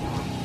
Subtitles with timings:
[0.00, 0.35] Thank you.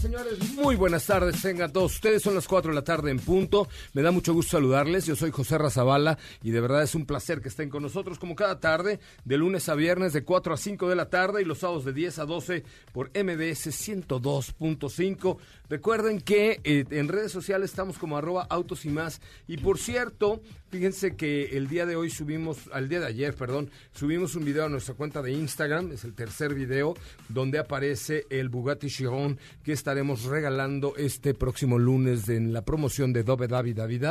[0.00, 1.42] Señores, muy buenas tardes.
[1.42, 2.22] Tengan todos ustedes.
[2.22, 3.68] Son las 4 de la tarde en punto.
[3.92, 5.04] Me da mucho gusto saludarles.
[5.04, 8.34] Yo soy José Razabala y de verdad es un placer que estén con nosotros como
[8.34, 11.58] cada tarde, de lunes a viernes, de 4 a 5 de la tarde y los
[11.58, 15.36] sábados de 10 a 12 por MBS 102.5.
[15.68, 19.20] Recuerden que eh, en redes sociales estamos como arroba autos y más.
[19.46, 20.40] Y por cierto,
[20.70, 24.64] fíjense que el día de hoy subimos, al día de ayer, perdón, subimos un video
[24.64, 26.96] a nuestra cuenta de Instagram, es el tercer video,
[27.28, 33.24] donde aparece el Bugatti Chiron que estaremos regalando este próximo lunes en la promoción de
[33.24, 34.04] Dove David.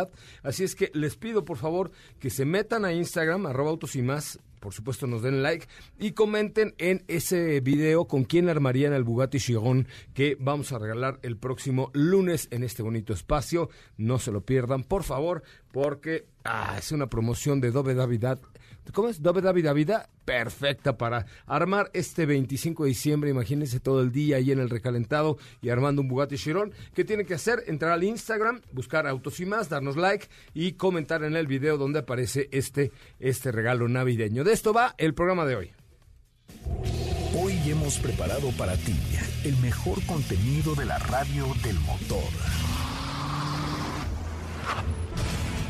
[0.44, 4.02] Así es que les pido por favor que se metan a Instagram, arroba autos y
[4.02, 5.68] más, por supuesto nos den like
[5.98, 11.18] y comenten en ese video con quién armarían el Bugatti Chiron que vamos a regalar
[11.22, 13.70] el próximo lunes en este bonito espacio.
[13.96, 18.42] No se lo pierdan, por favor, porque ah, es una promoción de Dove Davidad.
[18.94, 19.22] ¿Cómo es?
[19.22, 23.30] Dove David Davida, perfecta para armar este 25 de diciembre.
[23.30, 26.74] Imagínense todo el día ahí en el recalentado y armando un Bugatti Chiron.
[26.94, 27.64] ¿Qué tiene que hacer?
[27.68, 32.00] Entrar al Instagram, buscar Autos y más, darnos like y comentar en el video donde
[32.00, 34.44] aparece este, este regalo navideño.
[34.44, 35.72] De esto va el programa de hoy.
[37.36, 38.96] Hoy hemos preparado para ti
[39.44, 42.24] el mejor contenido de la radio del motor.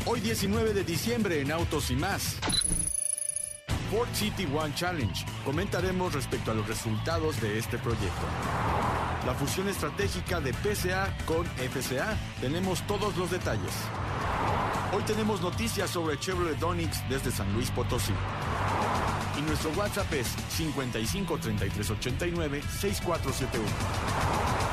[0.06, 2.36] Hoy 19 de diciembre en Autos y más.
[3.90, 5.24] Ford City One Challenge.
[5.44, 8.26] Comentaremos respecto a los resultados de este proyecto.
[9.26, 12.16] La fusión estratégica de PCA con FCA.
[12.40, 13.72] Tenemos todos los detalles.
[14.94, 18.12] Hoy tenemos noticias sobre Chevrolet Onix desde San Luis Potosí.
[19.36, 24.69] Y nuestro WhatsApp es 55 33 89 6471.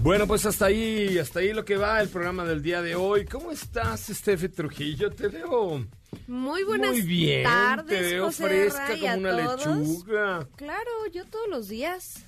[0.00, 3.24] Bueno, pues hasta ahí, hasta ahí lo que va el programa del día de hoy.
[3.24, 5.10] ¿Cómo estás, Steffi Trujillo?
[5.10, 5.84] Te veo
[6.26, 9.66] muy buenas muy bien, tardes, te veo José fresca como una todos.
[9.66, 10.48] lechuga.
[10.56, 12.22] Claro, yo todos los días.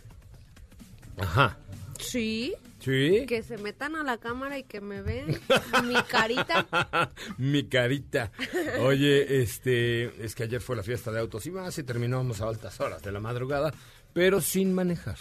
[1.18, 1.58] Ajá.
[1.98, 2.54] Sí.
[2.80, 3.26] ¿Sí?
[3.28, 5.38] Que se metan a la cámara y que me vean
[5.84, 6.66] mi carita.
[7.36, 8.32] Mi carita.
[8.80, 12.48] Oye, este, es que ayer fue la fiesta de autos y más y terminamos a
[12.48, 13.72] altas horas de la madrugada,
[14.14, 15.18] pero sin manejar,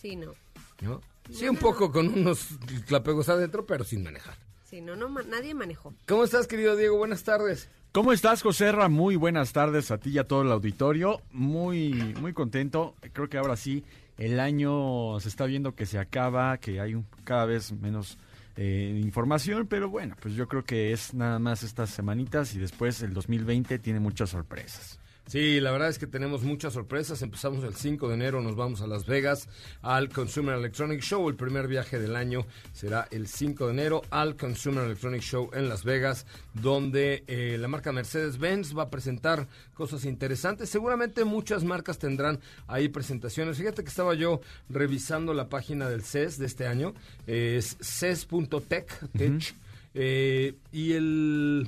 [0.00, 0.32] Sí, no.
[0.80, 1.00] ¿no?
[1.30, 2.48] Sí, un poco con unos
[2.86, 4.36] clapegos adentro, pero sin manejar.
[4.64, 5.94] Sí, no, no, ma- nadie manejó.
[6.06, 6.96] ¿Cómo estás, querido Diego?
[6.98, 7.68] Buenas tardes.
[7.92, 8.88] ¿Cómo estás, José Ra?
[8.88, 11.20] Muy buenas tardes a ti y a todo el auditorio.
[11.32, 12.94] Muy, muy contento.
[13.12, 13.84] Creo que ahora sí,
[14.18, 18.18] el año se está viendo que se acaba, que hay un- cada vez menos
[18.58, 23.02] eh, información, pero bueno, pues yo creo que es nada más estas semanitas y después
[23.02, 24.98] el 2020 tiene muchas sorpresas.
[25.28, 27.20] Sí, la verdad es que tenemos muchas sorpresas.
[27.20, 29.48] Empezamos el 5 de enero, nos vamos a Las Vegas
[29.82, 31.28] al Consumer Electronic Show.
[31.28, 35.68] El primer viaje del año será el 5 de enero al Consumer Electronic Show en
[35.68, 40.70] Las Vegas, donde eh, la marca Mercedes-Benz va a presentar cosas interesantes.
[40.70, 42.38] Seguramente muchas marcas tendrán
[42.68, 43.56] ahí presentaciones.
[43.58, 46.94] Fíjate que estaba yo revisando la página del CES de este año,
[47.26, 49.54] es ces.tech, tech,
[49.94, 51.66] eh, y el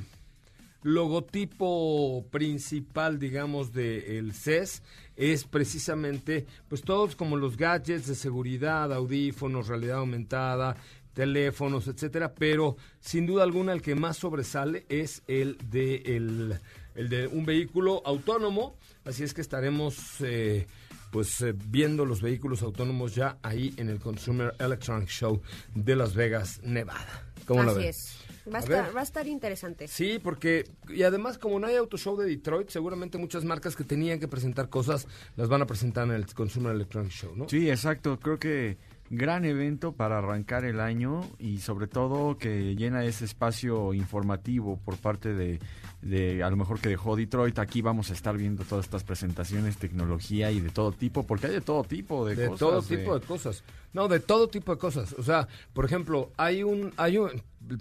[0.83, 4.83] logotipo principal, digamos, del CES
[5.17, 10.77] es precisamente, pues todos como los gadgets de seguridad, audífonos, realidad aumentada,
[11.13, 16.55] teléfonos, etcétera, pero sin duda alguna el que más sobresale es el de el,
[16.95, 20.69] el de un vehículo autónomo, así es que estaremos eh,
[21.11, 25.43] pues eh, viendo los vehículos autónomos ya ahí en el Consumer Electronic Show
[25.75, 27.27] de Las Vegas, Nevada.
[27.47, 27.89] ¿Cómo la Así ven?
[27.89, 28.28] es.
[28.53, 29.89] Va a, A estar, va a estar interesante.
[29.89, 33.85] Sí, porque, y además como no hay auto show de Detroit, seguramente muchas marcas que
[33.85, 35.06] tenían que presentar cosas
[35.37, 37.49] las van a presentar en el Consumer Electronic Show, ¿no?
[37.49, 38.19] Sí, exacto.
[38.21, 38.79] Creo que
[39.11, 44.97] gran evento para arrancar el año y sobre todo que llena ese espacio informativo por
[44.99, 45.61] parte de,
[46.03, 47.59] de a lo mejor que dejó Detroit.
[47.59, 51.55] Aquí vamos a estar viendo todas estas presentaciones, tecnología y de todo tipo, porque hay
[51.55, 52.59] de todo tipo de, de cosas.
[52.59, 53.65] todo tipo de cosas.
[53.93, 55.15] No, de todo tipo de cosas.
[55.15, 57.31] O sea, por ejemplo, hay un, hay un,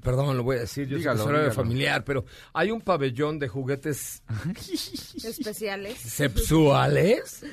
[0.03, 1.55] perdón, lo voy a decir, yo Dígalo, horario dígalo.
[1.55, 4.21] familiar, pero hay un pabellón de juguetes
[5.23, 5.97] Especiales.
[5.99, 7.45] sexuales,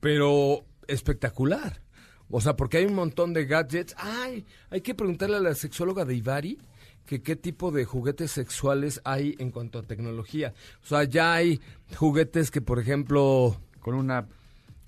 [0.00, 1.82] pero espectacular.
[2.30, 3.94] O sea, porque hay un montón de gadgets.
[3.98, 6.58] Ay, hay que preguntarle a la sexóloga de Ivari
[7.06, 10.52] que qué tipo de juguetes sexuales hay en cuanto a tecnología.
[10.82, 11.60] O sea, ya hay
[11.96, 14.26] juguetes que, por ejemplo, Con una...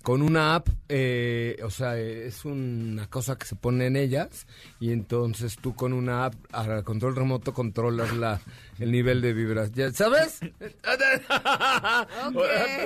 [0.03, 4.47] con una app, eh, o sea, es una cosa que se pone en ellas
[4.79, 8.39] y entonces tú con una app a control remoto controlas la,
[8.79, 9.93] el nivel de vibración.
[9.93, 10.39] ¿Sabes?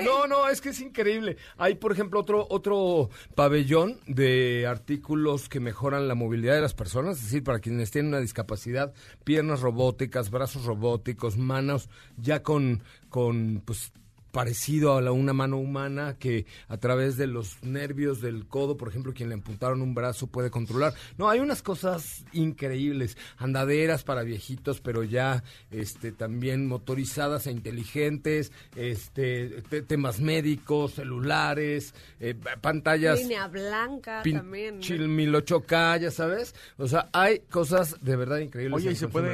[0.04, 1.38] No, no, es que es increíble.
[1.57, 7.18] Hay, por ejemplo, otro otro pabellón de artículos que mejoran la movilidad de las personas,
[7.18, 8.94] es decir, para quienes tienen una discapacidad,
[9.24, 13.92] piernas robóticas, brazos robóticos, manos ya con con pues
[14.34, 18.90] parecido a la, una mano humana que a través de los nervios del codo, por
[18.90, 20.96] ejemplo, quien le apuntaron un brazo puede controlar.
[21.20, 28.52] No, hay unas cosas increíbles, andaderas para viejitos, pero ya este también motorizadas e inteligentes,
[28.76, 34.76] este te- temas médicos, celulares, eh, pantallas Línea blanca pin- también.
[34.78, 34.82] ¿no?
[34.82, 36.56] chil- 1008K, ya sabes.
[36.80, 38.76] O sea, hay cosas de verdad increíbles.
[38.78, 39.30] Oye, ¿y se puede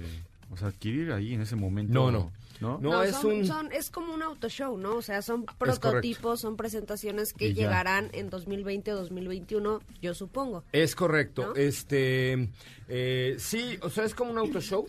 [0.00, 0.02] eh,
[0.50, 1.92] o sea, adquirir ahí en ese momento?
[1.94, 2.32] No, no.
[2.60, 2.78] ¿No?
[2.80, 4.96] No, No, es son, un- son- es como un auto show, ¿no?
[4.96, 10.64] O sea, son prototipos, son presentaciones que llegarán en 2020 o 2021, yo supongo.
[10.72, 11.48] Es correcto.
[11.48, 11.54] ¿No?
[11.54, 12.48] Este,
[12.88, 14.86] eh, sí, o sea, es como un auto show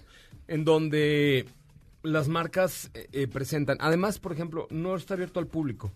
[0.47, 1.45] en donde
[2.03, 3.77] las marcas eh, eh, presentan.
[3.81, 5.91] Además, por ejemplo, no está abierto al público.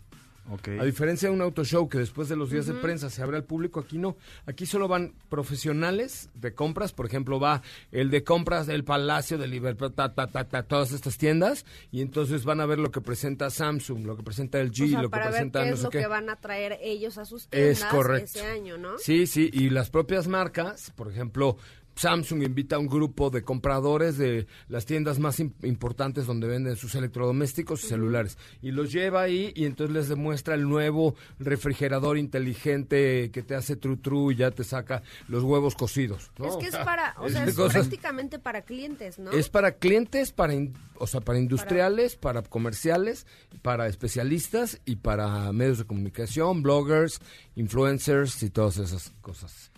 [0.80, 3.38] A diferencia de un auto show que después de los días de prensa se abre
[3.38, 4.18] al público, aquí no.
[4.46, 6.92] Aquí solo van profesionales de compras.
[6.94, 7.62] Por ejemplo, va
[7.92, 11.66] el de compras del Palacio de Libertad, ta, ta, ta, ta, todas estas tiendas.
[11.92, 15.02] Y entonces van a ver lo que presenta Samsung, lo que presenta LG, o sea,
[15.02, 16.00] lo que para ver presenta qué no es lo qué.
[16.00, 18.26] que van a traer ellos a sus Es tiendas correcto.
[18.40, 18.98] ese año, ¿no?
[18.98, 21.58] Sí, sí, y las propias marcas, por ejemplo,
[21.96, 26.76] Samsung invita a un grupo de compradores de las tiendas más im- importantes donde venden
[26.76, 32.18] sus electrodomésticos y celulares y los lleva ahí y entonces les demuestra el nuevo refrigerador
[32.18, 36.32] inteligente que te hace tru tru y ya te saca los huevos cocidos.
[36.38, 36.48] ¿no?
[36.48, 39.32] Es que es para, o sea, es prácticamente para clientes, ¿no?
[39.32, 43.26] es para clientes, para in- o sea, para industriales, para comerciales,
[43.62, 47.20] para especialistas y para medios de comunicación, bloggers,
[47.56, 49.71] influencers y todas esas cosas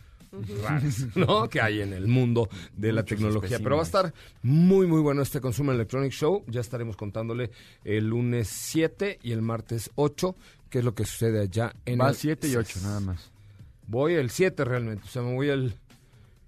[0.61, 1.49] raras, ¿no?
[1.49, 3.59] Que hay en el mundo de la Muchos tecnología.
[3.59, 6.43] Pero va a estar muy, muy bueno este Consumer Electronic Show.
[6.47, 7.51] Ya estaremos contándole
[7.83, 10.35] el lunes 7 y el martes 8,
[10.69, 13.31] qué es lo que sucede allá en Va el 7 y 8, nada más.
[13.87, 15.75] Voy el 7 realmente, o sea, me voy el...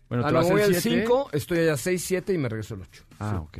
[0.07, 1.01] Bueno, ah, ¿te no, vas voy el al 7?
[1.01, 3.03] 5, estoy allá 6, 7 y me regreso el 8.
[3.19, 3.59] Ah, ok.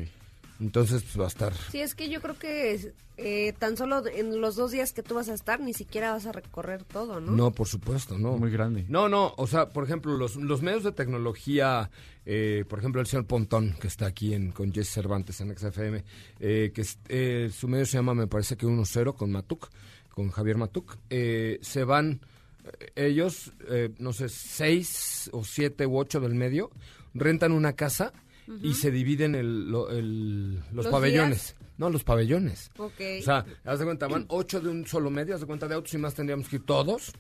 [0.60, 1.54] Entonces, pues va a estar...
[1.72, 5.16] Sí, es que yo creo que eh, tan solo en los dos días que tú
[5.16, 7.32] vas a estar, ni siquiera vas a recorrer todo, ¿no?
[7.32, 8.38] No, por supuesto, no.
[8.38, 8.86] Muy grande.
[8.88, 11.90] No, no, o sea, por ejemplo, los, los medios de tecnología,
[12.26, 16.04] eh, por ejemplo, el señor Pontón, que está aquí en, con Jesse Cervantes en XFM,
[16.40, 19.70] eh, que eh, su medio se llama, me parece que 1-0 con Matuk,
[20.10, 22.22] con Javier Matuk, eh, se van
[22.80, 26.72] eh, ellos, eh, no sé, seis o siete u ocho del medio,
[27.14, 28.14] rentan una casa
[28.62, 31.56] y se dividen el, lo- el- los, ¿Los pabellones.
[31.78, 32.72] No, los pabellones.
[32.78, 33.02] Ok.
[33.20, 35.76] O sea, haz de cuenta, van ocho de un solo medio, haz de cuenta de
[35.76, 37.12] autos y más tendríamos que ir todos.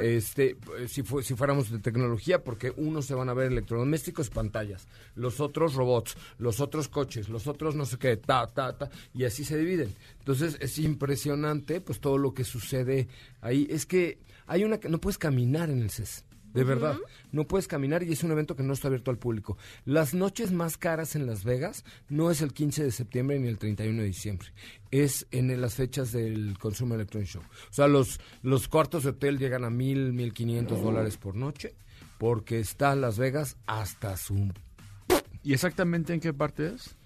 [0.00, 0.56] Este,
[0.86, 5.40] si, fu- si fuéramos de tecnología, porque unos se van a ver electrodomésticos, pantallas, los
[5.40, 9.44] otros robots, los otros coches, los otros no sé qué, ta, ta, ta, y así
[9.44, 9.94] se dividen.
[10.20, 13.08] Entonces es impresionante, pues todo lo que sucede
[13.42, 13.66] ahí.
[13.70, 16.24] Es que hay una, que no puedes caminar en el CES.
[16.58, 16.96] De verdad,
[17.32, 19.56] no puedes caminar y es un evento que no está abierto al público.
[19.84, 23.58] Las noches más caras en Las Vegas no es el 15 de septiembre ni el
[23.58, 24.48] 31 de diciembre,
[24.90, 27.42] es en las fechas del Consumer Electronic Show.
[27.42, 31.74] O sea, los, los cuartos de hotel llegan a mil, mil quinientos dólares por noche
[32.18, 34.52] porque está Las Vegas hasta su
[35.42, 36.96] ¿Y exactamente en qué parte es?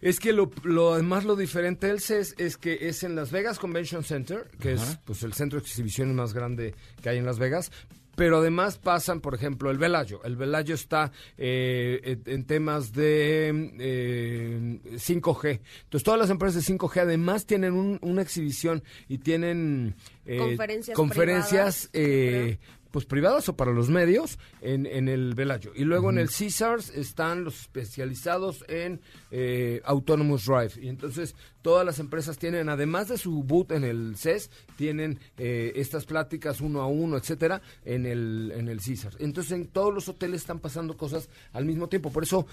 [0.00, 3.58] Es que lo, lo además lo diferente del CES es que es en Las Vegas
[3.58, 7.38] Convention Center, que es pues el centro de exhibiciones más grande que hay en Las
[7.38, 7.70] Vegas,
[8.14, 10.20] pero además pasan, por ejemplo, el Velayo.
[10.24, 15.60] El Velayo está eh, en- temas de eh, 5G.
[15.84, 19.94] Entonces, todas las empresas de 5G además tienen un- una exhibición y tienen
[20.26, 22.58] eh, Conferencias conferencias, privadas, eh,
[22.92, 25.72] pues privadas o para los medios en, en el Velayo.
[25.74, 30.72] Y luego en el Caesars están los especializados en eh, Autonomous Drive.
[30.80, 35.72] Y entonces todas las empresas tienen, además de su boot en el CES, tienen eh,
[35.76, 39.16] estas pláticas uno a uno, etcétera, en el, en el Caesars.
[39.18, 42.12] Entonces en todos los hoteles están pasando cosas al mismo tiempo.
[42.12, 42.46] Por eso,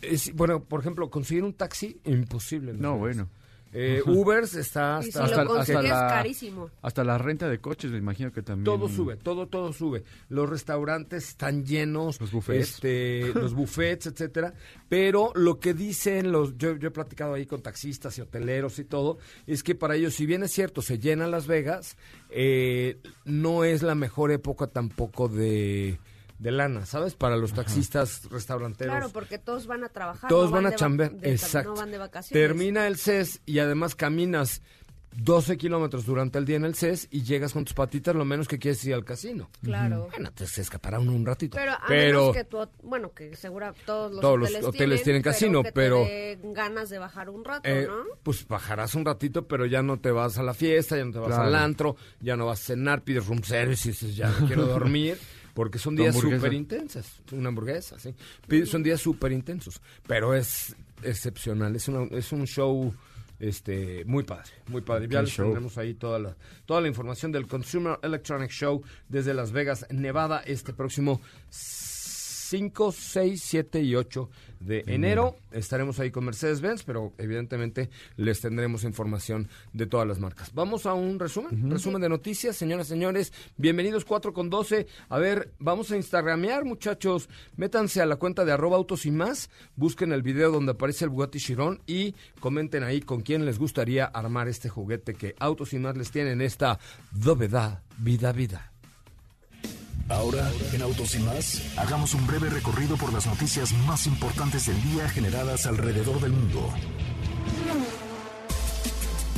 [0.00, 2.72] es, bueno, por ejemplo, conseguir un taxi, imposible.
[2.72, 3.28] No, bueno.
[3.72, 6.70] Eh, Ubers está Y si hasta, lo hasta consigues, la- carísimo.
[6.82, 8.64] Hasta la renta de coches, me imagino que también.
[8.64, 10.02] todo sube, todo, todo sube.
[10.28, 12.68] Los restaurantes están llenos, Los buffets.
[12.74, 14.54] este, los buffets, etcétera.
[14.88, 18.84] Pero lo que dicen los, yo, yo he platicado ahí con taxistas y hoteleros y
[18.84, 21.96] todo, es que para ellos, si bien es cierto, se llena Las Vegas,
[22.30, 26.00] eh, no es la mejor época tampoco de,
[26.40, 27.14] de lana, ¿sabes?
[27.14, 28.92] Para los taxistas, restauranteros.
[28.96, 30.28] Claro, porque todos van a trabajar.
[30.28, 31.70] Todos no van a chambear, exacto.
[31.70, 32.32] No van de vacaciones.
[32.48, 34.62] Termina el CES y además caminas
[35.16, 38.46] 12 kilómetros durante el día en el CES y llegas con tus patitas, lo menos
[38.46, 39.50] que quieres ir al casino.
[39.62, 40.06] Claro.
[40.12, 41.56] Bueno, te se escapará uno un ratito.
[41.58, 45.20] Pero a Pero menos que tú, bueno, que seguro todos los Todos los hoteles, tienen
[45.20, 46.06] casino, que pero-
[46.54, 48.04] ganas de bajar un rato, eh, ¿no?
[48.22, 51.18] pues bajarás un ratito, pero ya no te vas a la fiesta, ya no te
[51.18, 51.42] vas Claro.
[51.42, 54.64] al antro, ya no vas a cenar, pides room service y dices, ya no quiero
[54.66, 55.18] dormir.
[55.60, 57.20] Porque son días súper intensas.
[57.32, 58.14] Una hamburguesa, sí.
[58.64, 59.82] Son días súper intensos.
[60.06, 61.76] Pero es excepcional.
[61.76, 62.94] Es, una- es un show
[63.38, 64.50] este muy padre.
[64.68, 65.06] Muy padre.
[65.10, 69.52] Ya les tendremos ahí toda la, toda la información del Consumer Electronic Show desde Las
[69.52, 71.20] Vegas, Nevada, este próximo
[72.50, 74.28] 5, 6, 7 y 8
[74.58, 75.36] de enero.
[75.52, 80.52] Estaremos ahí con Mercedes-Benz, pero evidentemente les tendremos información de todas las marcas.
[80.52, 83.32] Vamos a un resumen, resumen de noticias, señoras, señores.
[83.56, 84.88] Bienvenidos 4 con 12.
[85.10, 87.28] A ver, vamos a instagramear, muchachos.
[87.56, 91.10] Métanse a la cuenta de arroba autos y más, busquen el video donde aparece el
[91.10, 95.78] Bugatti Chiron y comenten ahí con quién les gustaría armar este juguete que Autos y
[95.78, 96.80] más les tienen esta
[97.12, 98.72] dovedad, vida, vida.
[100.10, 104.82] Ahora, en Autos y más, hagamos un breve recorrido por las noticias más importantes del
[104.82, 106.68] día generadas alrededor del mundo.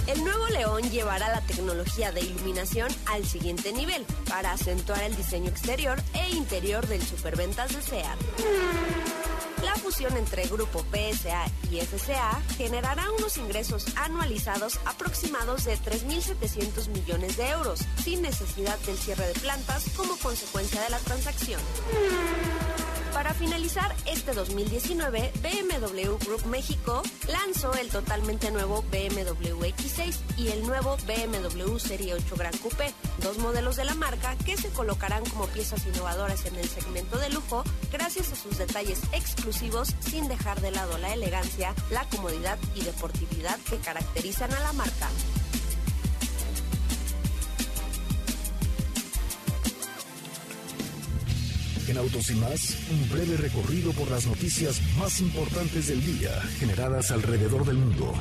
[0.06, 5.50] El nuevo León llevará la tecnología de iluminación al siguiente nivel para acentuar el diseño
[5.50, 9.51] exterior e interior del superventas de SEAT.
[9.62, 17.37] La fusión entre Grupo PSA y FCA generará unos ingresos anualizados aproximados de 3.700 millones
[17.37, 21.61] de euros, sin necesidad del cierre de plantas como consecuencia de la transacción.
[23.12, 30.66] Para finalizar este 2019, BMW Group México lanzó el totalmente nuevo BMW X6 y el
[30.66, 35.47] nuevo BMW Serie 8 Gran Coupé, dos modelos de la marca que se colocarán como
[35.49, 40.71] piezas innovadoras en el segmento de lujo gracias a sus detalles exclusivos sin dejar de
[40.71, 45.09] lado la elegancia, la comodidad y deportividad que caracterizan a la marca.
[51.88, 57.11] En Autos y más, un breve recorrido por las noticias más importantes del día generadas
[57.11, 58.14] alrededor del mundo.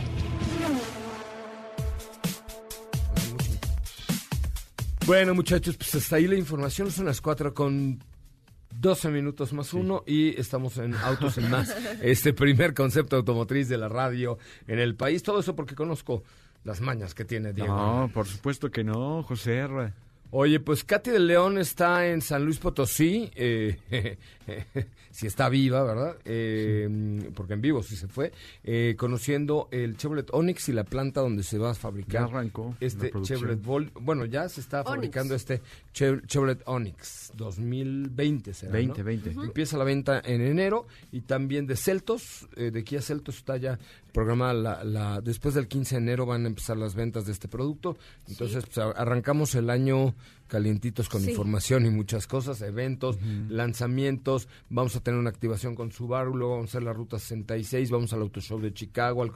[5.06, 6.92] Bueno, muchachos, pues hasta ahí la información.
[6.92, 8.04] Son las 4 con
[8.82, 13.78] 12 minutos más uno y estamos en Autos y Más, este primer concepto automotriz de
[13.78, 15.22] la radio en el país.
[15.22, 16.24] Todo eso porque conozco
[16.64, 17.76] las mañas que tiene Diego.
[17.76, 19.94] No, por supuesto que no, José R.
[20.34, 24.18] Oye, pues Katy de León está en San Luis Potosí, eh,
[25.12, 26.16] si está viva, ¿verdad?
[26.24, 28.32] Eh, Porque en vivo sí se fue,
[28.64, 32.76] eh, conociendo el Chevrolet Onix y la planta donde se va a fabricar Ya arrancó
[32.80, 33.12] este.
[33.24, 34.90] Chevrolet Vol bueno, ya se está Onix.
[34.90, 35.62] fabricando este
[35.94, 39.04] Chev- Chevrolet Onix 2020, será, 20, ¿no?
[39.06, 39.30] 20.
[39.32, 43.80] Empieza la venta en enero y también de Celtos, eh, de Kia Celtos está ya
[44.12, 47.48] programada la, la- después del 15 de enero van a empezar las ventas de este
[47.48, 47.98] producto.
[48.28, 50.14] Entonces, pues, arrancamos el año
[50.48, 51.30] calientitos con Sí.
[51.30, 53.18] información y muchas cosas, eventos,
[53.50, 57.90] lanzamientos, vamos a tener una activación con Subaru, luego vamos a hacer la ruta 66,
[57.92, 59.32] vamos al Auto Show de Chicago, al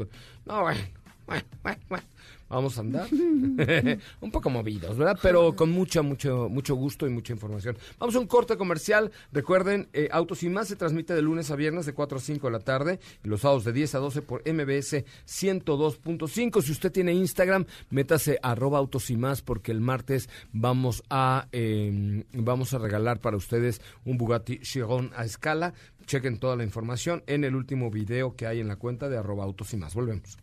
[0.45, 0.81] no, bueno,
[1.25, 2.03] bueno, bueno, bueno.
[2.49, 3.07] Vamos a andar
[4.21, 5.17] un poco movidos, ¿verdad?
[5.21, 7.77] Pero con mucho, mucho, mucho gusto y mucha información.
[7.99, 9.11] Vamos a un corte comercial.
[9.31, 12.47] Recuerden, eh, Autos y Más se transmite de lunes a viernes de 4 a 5
[12.47, 16.61] de la tarde y los sábados de 10 a 12 por MBS 102.5.
[16.61, 22.23] Si usted tiene Instagram, métase arroba Autos y Más porque el martes vamos a, eh,
[22.33, 25.73] vamos a regalar para ustedes un Bugatti Chiron a escala.
[26.05, 29.43] Chequen toda la información en el último video que hay en la cuenta de arroba
[29.43, 29.95] Autos y Más.
[29.95, 30.37] Volvemos.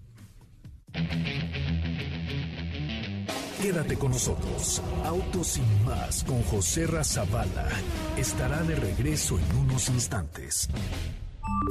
[3.62, 4.82] Quédate con nosotros.
[5.04, 7.68] Autos sin más con José Razabala
[8.16, 10.68] estará de regreso en unos instantes.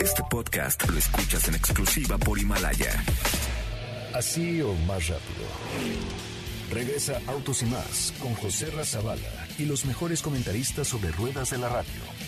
[0.02, 3.04] Este podcast lo escuchas en exclusiva por Himalaya.
[4.14, 5.46] Así o más rápido.
[6.72, 11.68] Regresa Autos y más con José Razabala y los mejores comentaristas sobre ruedas de la
[11.68, 12.21] radio.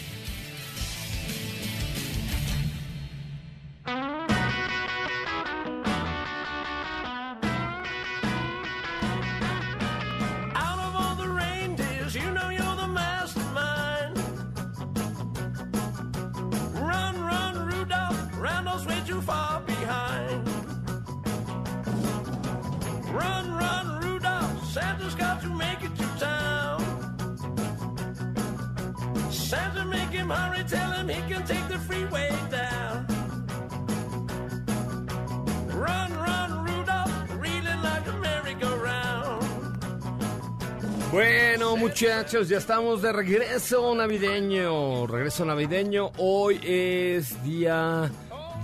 [42.32, 45.06] Ya estamos de regreso navideño.
[45.08, 46.12] Regreso navideño.
[46.18, 48.10] Hoy es día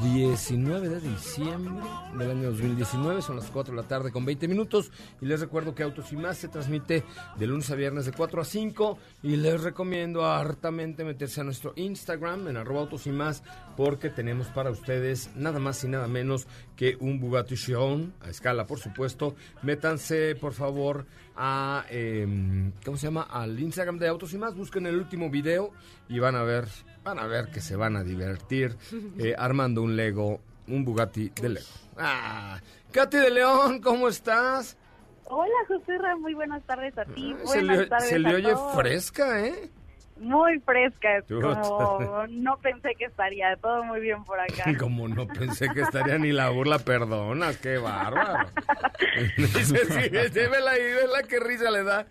[0.01, 1.83] 19 de diciembre
[2.17, 3.21] del año 2019.
[3.21, 4.91] Son las 4 de la tarde con 20 minutos.
[5.19, 7.03] Y les recuerdo que Autos y Más se transmite
[7.37, 8.97] de lunes a viernes de 4 a 5.
[9.23, 13.43] Y les recomiendo hartamente meterse a nuestro Instagram en arroba Autos y Más
[13.75, 18.65] porque tenemos para ustedes nada más y nada menos que un Bugatti Chiron a escala,
[18.65, 19.35] por supuesto.
[19.63, 23.23] Métanse, por favor, a em, ¿cómo se llama?
[23.23, 24.55] Al Instagram de Autos y Más.
[24.55, 25.71] Busquen el último video
[26.07, 26.67] y van a ver,
[27.09, 28.75] van a ver que se van a divertir
[29.17, 31.67] eh, armando un Lego, un Bugatti de Lego.
[31.97, 32.59] Ah,
[32.91, 34.77] Katy de León, ¿cómo estás?
[35.25, 37.35] Hola, José Ra, muy buenas tardes a ti.
[37.35, 38.75] Ah, se le, tardes se le a oye todos.
[38.75, 39.71] fresca, ¿eh?
[40.17, 44.65] Muy fresca, como no pensé que estaría todo muy bien por acá.
[44.79, 48.49] Como no pensé que estaría ni la burla, perdonas, qué bárbaro.
[49.37, 52.05] Dice, sí, sí, vela ahí, vela qué risa le da.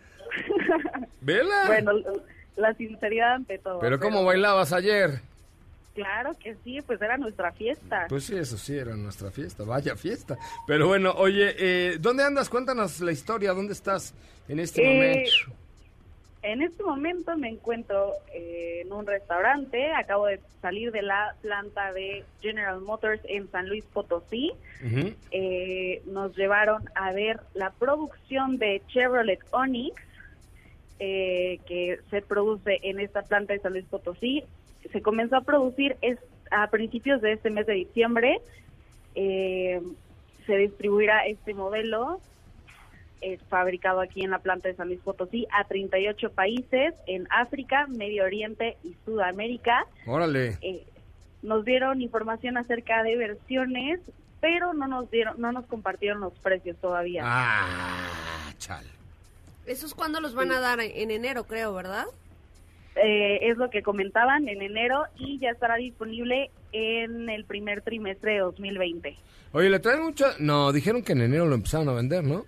[1.21, 1.65] Vela.
[1.67, 1.93] Bueno,
[2.59, 3.79] la sinceridad ante todo.
[3.81, 5.21] Pero ¿cómo bailabas ayer?
[5.95, 8.07] Claro que sí, pues era nuestra fiesta.
[8.09, 10.37] Pues sí, eso sí, era nuestra fiesta, vaya fiesta.
[10.67, 12.49] Pero bueno, oye, eh, ¿dónde andas?
[12.49, 14.15] Cuéntanos la historia, ¿dónde estás
[14.49, 15.59] en este Eh, momento?
[16.43, 21.93] En este momento me encuentro eh, en un restaurante, acabo de salir de la planta
[21.93, 24.53] de General Motors en San Luis Potosí.
[25.33, 30.01] Eh, nos llevaron a ver la producción de Chevrolet Onix,
[30.99, 34.45] eh, que se produce en esta planta de San Luis Potosí.
[34.93, 36.19] Se comenzó a producir es,
[36.51, 38.41] a principios de este mes de diciembre.
[39.15, 39.81] Eh,
[40.47, 42.21] se distribuirá este modelo
[43.21, 47.87] eh, fabricado aquí en la planta de San Luis Potosí a 38 países en África,
[47.89, 49.87] Medio Oriente y Sudamérica.
[50.07, 50.57] Órale.
[50.61, 50.85] Eh,
[51.43, 54.01] nos dieron información acerca de versiones,
[54.41, 57.23] pero no nos dieron, no nos compartieron los precios todavía.
[57.25, 58.85] Ah, chal.
[59.69, 62.07] Esos cuando los van a dar en enero, creo, ¿verdad?
[62.97, 68.33] Eh, es lo que comentaban en enero y ya estará disponible en el primer trimestre
[68.35, 69.17] de 2020.
[69.53, 70.33] Oye, ¿le traen mucha...?
[70.41, 72.45] No, dijeron que en enero lo empezaron a vender, ¿no?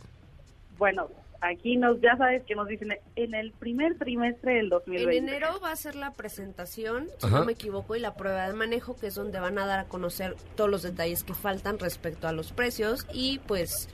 [0.76, 1.08] Bueno,
[1.40, 5.16] aquí nos ya sabes que nos dicen en el primer trimestre del En 2020.
[5.18, 7.38] enero va a ser la presentación, si Ajá.
[7.38, 9.84] no me equivoco, y la prueba de manejo, que es donde van a dar a
[9.84, 13.88] conocer todos los detalles que faltan respecto a los precios y pues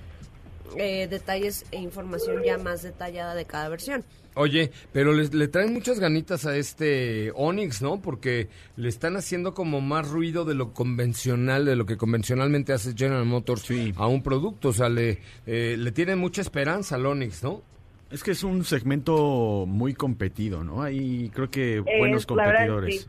[0.77, 4.05] eh, detalles e información ya más detallada de cada versión.
[4.35, 8.03] Oye, pero les- le traen muchas ganitas a este Onix, ¿no?
[8.03, 12.93] Porque le están haciendo como más ruido de lo convencional, de lo que convencionalmente hace
[12.95, 14.69] General Motors a un producto.
[14.69, 17.63] O sea, le, eh, le tienen mucha esperanza al Onix, ¿no?
[18.11, 20.83] Es que es un segmento muy competido, ¿no?
[20.83, 23.09] Hay creo que buenos Es- la verdad, competidores.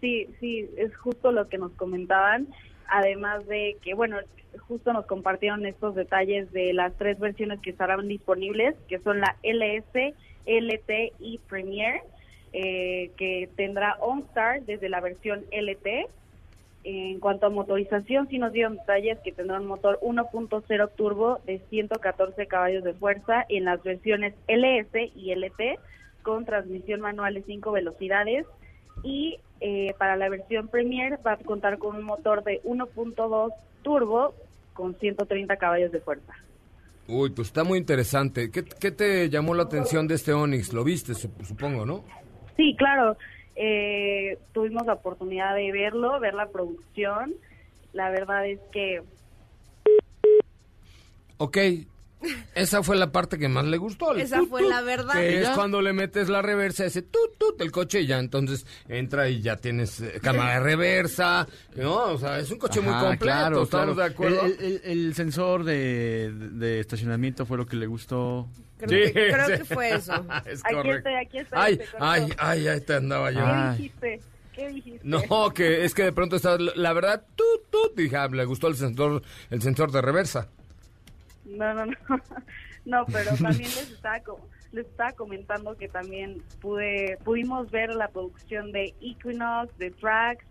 [0.00, 2.46] Sí, sí, es justo lo que nos comentaban.
[2.88, 4.18] Además de que, bueno,
[4.68, 9.36] justo nos compartieron estos detalles de las tres versiones que estarán disponibles, que son la
[9.42, 10.14] LS,
[10.46, 12.02] LT y Premier,
[12.52, 16.08] eh, que tendrá OnStar desde la versión LT.
[16.86, 21.60] En cuanto a motorización, sí nos dieron detalles que tendrá un motor 1.0 turbo de
[21.70, 25.78] 114 caballos de fuerza en las versiones LS y LT
[26.22, 28.46] con transmisión manual de 5 velocidades
[29.02, 34.34] y eh, para la versión Premier va a contar con un motor de 1.2 turbo
[34.74, 36.34] con 130 caballos de fuerza.
[37.08, 38.50] Uy, pues está muy interesante.
[38.50, 40.72] ¿Qué, qué te llamó la atención de este Onix?
[40.72, 42.04] Lo viste, sup- supongo, ¿no?
[42.56, 43.16] Sí, claro,
[43.56, 47.34] eh, tuvimos la oportunidad de verlo, ver la producción.
[47.92, 49.02] La verdad es que
[51.36, 51.58] Ok,
[52.54, 54.12] Esa fue la parte que más le gustó.
[54.14, 55.12] el Esa tut, fue tut, la verdad.
[55.12, 58.18] Que ¿Y es cuando le metes la reversa, ese tut, tut, el coche y ya
[58.18, 61.46] entonces entra y ya tienes eh, cámara de reversa.
[61.76, 63.94] No, o sea, es un coche muy completo, claro, ¿estamos claro.
[63.94, 64.46] de acuerdo?
[64.46, 68.48] El, el- el- el sensor de, de estacionamiento fue lo que le gustó.
[68.78, 70.12] Creo, que, creo que fue eso.
[70.46, 71.08] es Aquí correcto.
[71.10, 73.40] estoy, aquí estoy, Ay, ay, ay, ahí te andaba yo.
[73.40, 73.76] ¿Qué Ay.
[73.76, 74.20] dijiste?
[74.54, 75.00] ¿Qué dijiste?
[75.02, 78.68] No, que es que de pronto está, la verdad, tut, tut, dije, ah, le gustó
[78.68, 80.48] el sensor, el sensor de reversa.
[81.54, 81.96] No, no, no.
[82.84, 84.20] No, pero también les estaba,
[84.72, 90.44] les estaba comentando que también pude pudimos ver la producción de Equinox, de Trax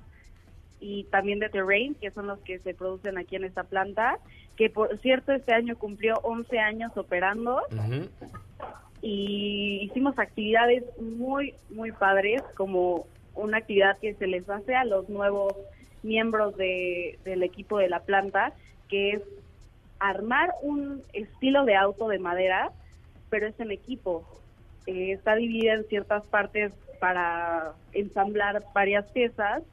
[0.79, 4.17] y también de Terrain, que son los que se producen aquí en esta planta,
[4.57, 7.61] que por cierto este año cumplió 11 años operando
[9.03, 15.07] y hicimos actividades muy, muy padres, como una actividad que se les hace a los
[15.09, 15.53] nuevos
[16.03, 18.53] miembros de, del equipo de la planta,
[18.89, 19.21] que es
[20.09, 22.71] armar un estilo de auto de madera,
[23.29, 24.23] pero es en equipo.
[24.85, 29.63] Eh, está dividida en ciertas partes para ensamblar varias piezas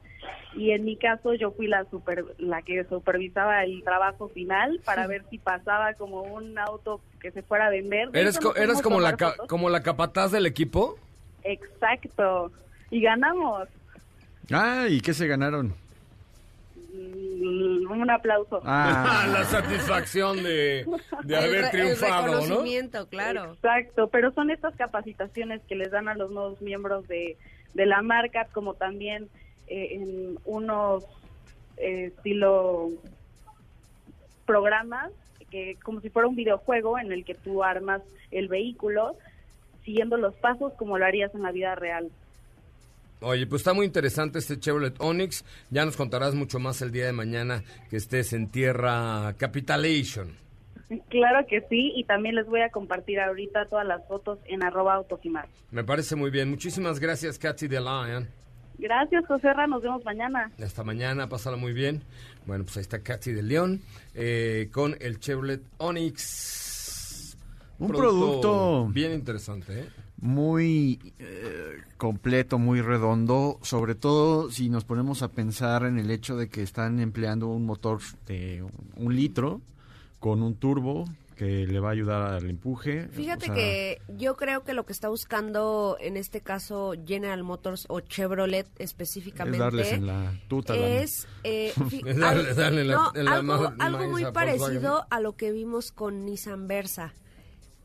[0.55, 5.07] y en mi caso yo fui la super, la que supervisaba el trabajo final para
[5.07, 8.11] ver si pasaba como un auto que se fuera a vender.
[8.11, 9.47] De ¿Eres, co- eres como, la ca- fotos.
[9.47, 10.97] como la capataz del equipo?
[11.43, 12.51] Exacto.
[12.89, 13.67] Y ganamos.
[14.51, 15.73] Ah, ¿y qué se ganaron?
[16.93, 18.61] Mm, Un aplauso.
[18.65, 20.85] Ah, la satisfacción de,
[21.35, 22.39] haber triunfado, el ¿no?
[22.39, 23.53] reconocimiento, claro.
[23.53, 27.37] Exacto, pero son estas capacitaciones que les dan a los nuevos miembros de,
[27.73, 29.29] de la marca, como también
[29.67, 31.05] eh, en unos
[31.77, 32.89] eh, estilo
[34.45, 35.11] programas,
[35.49, 38.01] que como si fuera un videojuego en el que tú armas
[38.31, 39.15] el vehículo
[39.83, 42.09] siguiendo los pasos como lo harías en la vida real.
[43.21, 45.45] Oye, pues está muy interesante este Chevrolet Onix.
[45.69, 50.35] Ya nos contarás mucho más el día de mañana que estés en Tierra Capitalation.
[51.09, 54.95] Claro que sí, y también les voy a compartir ahorita todas las fotos en arroba
[54.95, 55.47] autosimar.
[55.71, 56.49] Me parece muy bien.
[56.49, 58.27] Muchísimas gracias, Katy de Lion.
[58.77, 60.51] Gracias, José Ra, nos vemos mañana.
[60.61, 62.01] Hasta mañana, pásala muy bien.
[62.47, 63.81] Bueno, pues ahí está Katy de León
[64.15, 67.37] eh, con el Chevrolet Onix.
[67.77, 69.85] Un producto- bien interesante, ¿eh?
[70.21, 76.37] Muy eh, completo, muy redondo, sobre todo si nos ponemos a pensar en el hecho
[76.37, 78.63] de que están empleando un motor de
[78.95, 79.61] un litro
[80.19, 81.05] con un turbo
[81.35, 83.07] que le va a ayudar al empuje.
[83.07, 87.41] Fíjate o sea, que yo creo que lo que está buscando en este caso General
[87.43, 92.49] Motors o Chevrolet específicamente Es darles en la tuta, la- es, eh, fi- Es darle-
[92.49, 95.07] al- darle la- no, en la algo, algo muy parecido Volkswagen.
[95.09, 97.11] a lo que vimos con Nissan Versa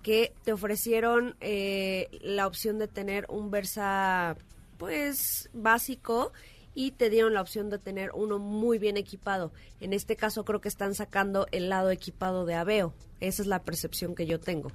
[0.07, 4.37] que te ofrecieron eh, la opción de tener un Versa
[4.79, 6.33] pues básico
[6.77, 9.51] y te dieron la opción de tener uno muy bien equipado.
[9.81, 12.95] En este caso creo que están sacando el lado equipado de Aveo.
[13.19, 14.71] Esa es la percepción que yo tengo.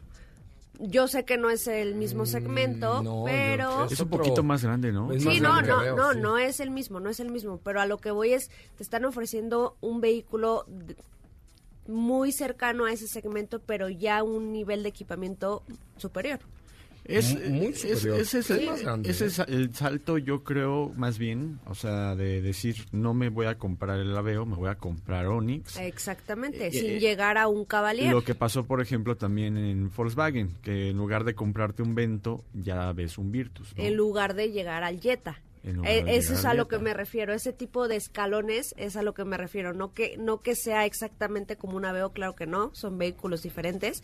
[0.79, 3.85] Yo sé que no es el mismo segmento, Mm, no, yo- pero...
[3.85, 5.13] Es un poquito más grande, ¿no?
[5.13, 6.19] Es Sí, no, no, Aveo, no, sí.
[6.19, 8.83] no es el mismo, no es el mismo, pero a lo que voy es, te
[8.83, 10.97] están ofreciendo un vehículo de-
[11.91, 15.63] muy cercano a ese segmento, pero ya un nivel de equipamiento
[15.97, 16.39] superior.
[17.03, 18.19] Es, es- superior.
[18.19, 19.27] ese es, Sí, el, más grande, ese ¿eh?
[19.27, 23.57] es el salto, yo creo, más bien, o sea, de decir, no me voy a
[23.57, 25.77] comprar el Aveo, me voy a comprar Onix.
[25.77, 28.11] Exactamente, Eh, sin eh, llegar a un cavalier.
[28.11, 32.43] Lo que pasó, por ejemplo, también en Volkswagen, que en lugar de comprarte un Vento,
[32.53, 33.75] ya ves un Virtus.
[33.75, 33.83] ¿no?
[33.83, 35.41] en lugar de llegar al Jetta.
[35.63, 39.13] Eh, eso es a lo que me refiero, ese tipo de escalones es a lo
[39.13, 42.73] que me refiero, no que no que sea exactamente como un Aveo, claro que no,
[42.73, 44.03] son vehículos diferentes,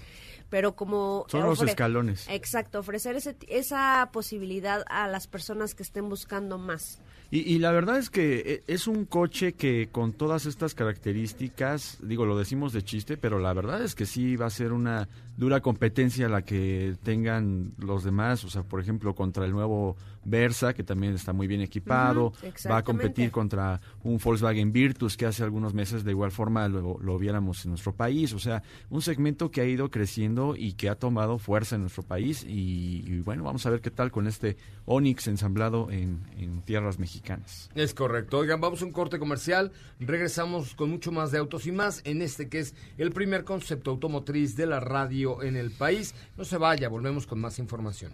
[0.49, 2.27] pero como Son los escalones.
[2.29, 7.01] Exacto, ofrecer ese, esa posibilidad a las personas que estén buscando más.
[7.29, 11.97] Y, y la verdad es que eh, es un coche que con todas estas características,
[12.01, 15.09] digo, lo decimos de chiste, pero la verdad es que sí va a ser una
[15.35, 20.73] dura competencia la que tengan los demás, o sea, por ejemplo, contra el nuevo Versa,
[20.73, 22.33] que también está muy bien equipado,
[22.69, 26.99] va a competir contra un Volkswagen Virtus que hace algunos meses de igual forma lo,
[26.99, 30.89] lo viéramos en nuestro país, o sea, un segmento que ha ido creciendo y que
[30.89, 34.27] ha tomado fuerza en nuestro país y, y bueno, vamos a ver qué tal con
[34.27, 37.69] este Onix ensamblado en, en tierras mexicanas.
[37.75, 38.39] Es correcto.
[38.39, 39.71] Oigan, vamos a un corte comercial.
[39.99, 43.91] Regresamos con mucho más de autos y más en este que es el primer concepto
[43.91, 46.15] automotriz de la radio en el país.
[46.37, 48.13] No se vaya, volvemos con más información.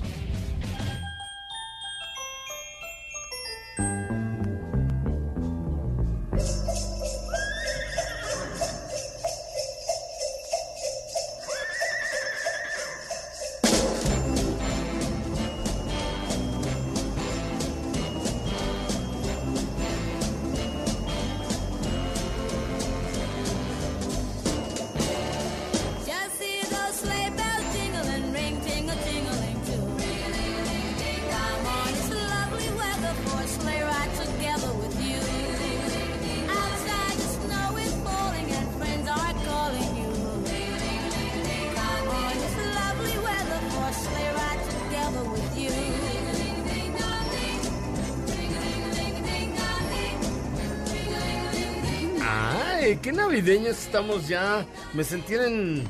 [53.41, 54.65] Navideños estamos ya.
[54.93, 55.83] Me sentí en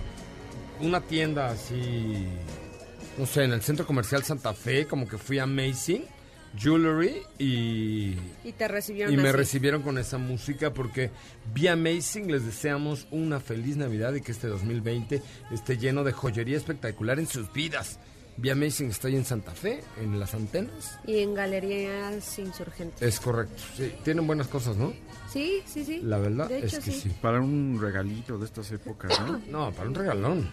[0.79, 2.25] una tienda así,
[3.17, 6.05] no sé, en el centro comercial Santa Fe, como que fui a Amazing
[6.57, 11.11] Jewelry y, Y te recibieron y me recibieron con esa música porque
[11.53, 16.57] vía Amazing les deseamos una feliz Navidad y que este 2020 esté lleno de joyería
[16.57, 17.99] espectacular en sus vidas.
[18.37, 20.97] Vía Amazing está ahí en Santa Fe, en las antenas.
[21.05, 23.01] Y en Galerías Insurgentes.
[23.01, 24.93] Es correcto, sí, tienen buenas cosas, ¿no?
[25.31, 25.99] Sí, sí, sí.
[26.03, 26.99] La verdad De es hecho, que sí.
[27.01, 27.09] sí.
[27.21, 29.41] Para un regalito de estas épocas, ¿no?
[29.49, 30.49] No, para un regalón.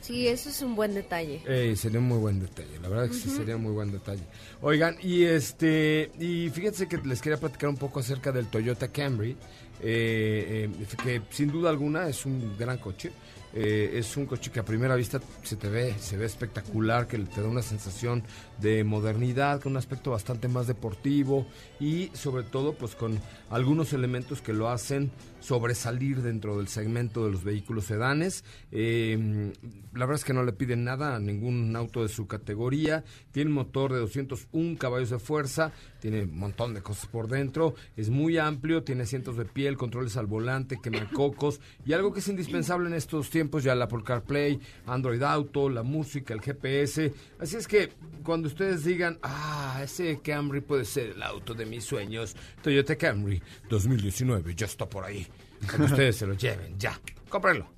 [0.00, 1.42] Sí, eso es un buen detalle.
[1.46, 3.90] Eh, sería un muy buen detalle, la verdad es que sí sería un muy buen
[3.90, 4.22] detalle.
[4.62, 9.36] Oigan, y este, y fíjense que les quería platicar un poco acerca del Toyota Camry,
[9.80, 13.12] eh, eh, que sin duda alguna es un gran coche.
[13.58, 17.16] Eh, es un coche que a primera vista se te ve, se ve espectacular, que
[17.16, 18.22] te da una sensación
[18.60, 21.46] de modernidad, con un aspecto bastante más deportivo
[21.80, 25.10] y sobre todo pues con algunos elementos que lo hacen
[25.40, 28.44] sobresalir dentro del segmento de los vehículos sedanes.
[28.72, 33.04] La verdad es que no le piden nada a ningún auto de su categoría.
[33.32, 37.74] Tiene un motor de 201 caballos de fuerza, tiene un montón de cosas por dentro,
[37.96, 42.28] es muy amplio, tiene asientos de piel, controles al volante, quemacocos y algo que es
[42.28, 47.12] indispensable en estos tiempos ya el Apple CarPlay, Android Auto, la música, el GPS.
[47.40, 47.90] Así es que
[48.22, 53.42] cuando ustedes digan, ah, ese Camry puede ser el auto de mis sueños, Toyota Camry
[53.68, 55.26] 2019 ya está por ahí.
[55.68, 56.98] Cuando ustedes se lo lleven, ya,
[57.28, 57.68] cómprenlo.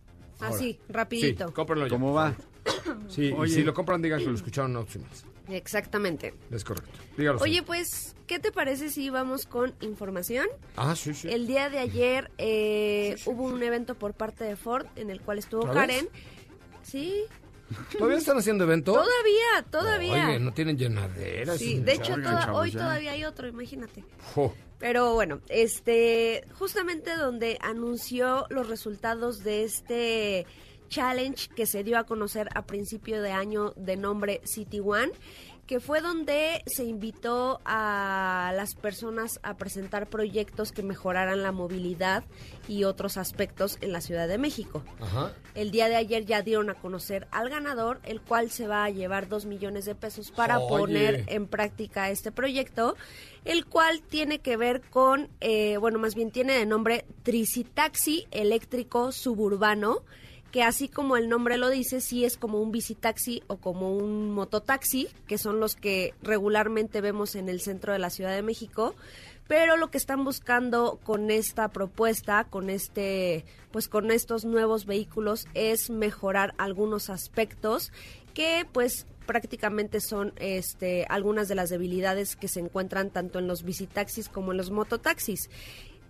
[0.40, 1.52] Así, Sí, rapidito.
[1.54, 1.90] cómprenlo ya.
[1.90, 2.36] ¿Cómo va?
[3.08, 3.50] Sí, Oye.
[3.50, 5.24] y si lo compran, digan que lo escucharon en Autos y Más.
[5.50, 6.34] Exactamente.
[6.50, 6.98] Es correcto.
[7.16, 7.40] Dígalo.
[7.40, 10.46] Oye, pues, ¿qué te parece si vamos con información?
[10.76, 11.28] Ah, sí, sí.
[11.28, 15.38] El día de ayer eh, hubo un evento por parte de Ford en el cual
[15.38, 15.62] estuvo.
[15.72, 16.08] Karen.
[16.82, 17.22] Sí,
[17.98, 18.92] ¿Todavía están haciendo evento?
[18.92, 20.28] todavía, todavía.
[20.28, 21.58] Oye, no tienen llenaderas.
[21.58, 22.78] sí, de hecho, toda- chavos, hoy ya.
[22.80, 24.04] todavía hay otro, imagínate.
[24.34, 24.54] Jo.
[24.78, 30.46] Pero bueno, este, justamente donde anunció los resultados de este
[30.88, 35.12] challenge que se dio a conocer a principio de año de nombre City One,
[35.68, 42.24] que fue donde se invitó a las personas a presentar proyectos que mejoraran la movilidad
[42.68, 44.82] y otros aspectos en la Ciudad de México.
[44.98, 45.34] Ajá.
[45.54, 48.88] El día de ayer ya dieron a conocer al ganador, el cual se va a
[48.88, 50.68] llevar dos millones de pesos para Oye.
[50.68, 52.96] poner en práctica este proyecto,
[53.44, 59.12] el cual tiene que ver con, eh, bueno, más bien tiene de nombre Tricitaxi Eléctrico
[59.12, 60.02] Suburbano,
[60.50, 64.30] que así como el nombre lo dice, sí es como un bicitaxi o como un
[64.30, 68.94] mototaxi, que son los que regularmente vemos en el centro de la Ciudad de México,
[69.46, 75.46] pero lo que están buscando con esta propuesta, con este, pues con estos nuevos vehículos
[75.54, 77.92] es mejorar algunos aspectos
[78.34, 83.62] que pues prácticamente son este algunas de las debilidades que se encuentran tanto en los
[83.62, 85.50] bicitaxis como en los mototaxis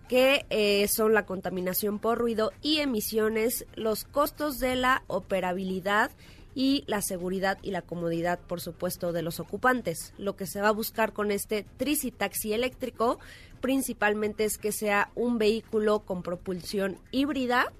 [0.09, 6.11] que eh, son la contaminación por ruido y emisiones, los costos de la operabilidad
[6.55, 10.13] y la seguridad y la comodidad, por supuesto, de los ocupantes.
[10.17, 13.19] Lo que se va a buscar con este tricitaxi eléctrico
[13.61, 17.71] principalmente es que sea un vehículo con propulsión híbrida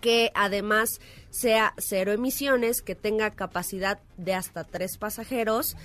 [0.00, 1.00] que además
[1.30, 5.76] sea cero emisiones, que tenga capacidad de hasta tres pasajeros,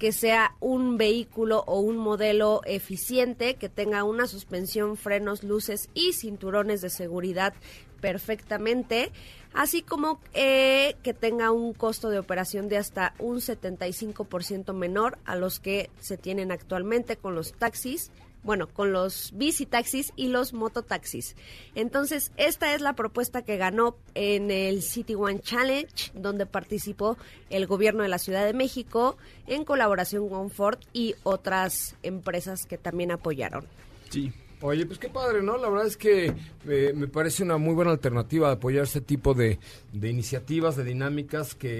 [0.00, 6.14] que sea un vehículo o un modelo eficiente, que tenga una suspensión, frenos, luces y
[6.14, 7.52] cinturones de seguridad
[8.00, 9.12] perfectamente,
[9.52, 15.36] así como eh, que tenga un costo de operación de hasta un 75% menor a
[15.36, 18.10] los que se tienen actualmente con los taxis
[18.42, 21.36] bueno, con los bicitaxis y los mototaxis.
[21.74, 27.16] Entonces, esta es la propuesta que ganó en el City One Challenge, donde participó
[27.50, 32.78] el gobierno de la Ciudad de México en colaboración con Ford y otras empresas que
[32.78, 33.66] también apoyaron.
[34.10, 34.32] Sí.
[34.62, 35.56] Oye, pues qué padre, ¿no?
[35.56, 36.34] La verdad es que
[36.68, 39.58] eh, me parece una muy buena alternativa de apoyar este tipo de,
[39.90, 41.70] de iniciativas, de dinámicas que,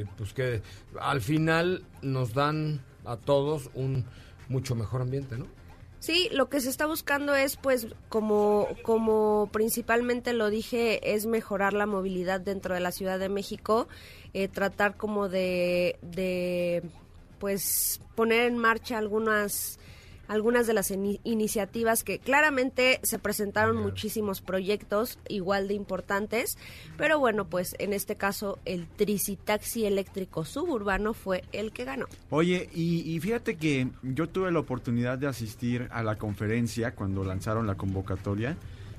[0.00, 0.62] eh, pues que
[0.98, 4.06] al final nos dan a todos un
[4.48, 5.57] mucho mejor ambiente, ¿no?
[6.00, 11.72] Sí, lo que se está buscando es, pues, como, como principalmente lo dije, es mejorar
[11.72, 13.88] la movilidad dentro de la Ciudad de México,
[14.32, 16.82] eh, tratar como de, de,
[17.40, 19.80] pues, poner en marcha algunas
[20.28, 26.56] algunas de las ini- iniciativas que claramente se presentaron muchísimos proyectos igual de importantes,
[26.96, 32.06] pero bueno, pues en este caso el Tricitaxi eléctrico suburbano fue el que ganó.
[32.30, 37.24] Oye, y, y fíjate que yo tuve la oportunidad de asistir a la conferencia cuando
[37.24, 38.56] lanzaron la convocatoria.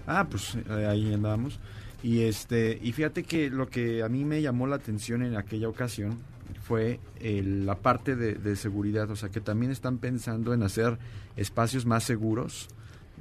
[0.07, 1.59] Ah, pues eh, ahí andábamos.
[2.01, 5.69] Y este, y fíjate que lo que a mí me llamó la atención en aquella
[5.69, 6.17] ocasión
[6.69, 10.99] fue eh, la parte de, de seguridad, o sea que también están pensando en hacer
[11.36, 12.67] espacios más seguros,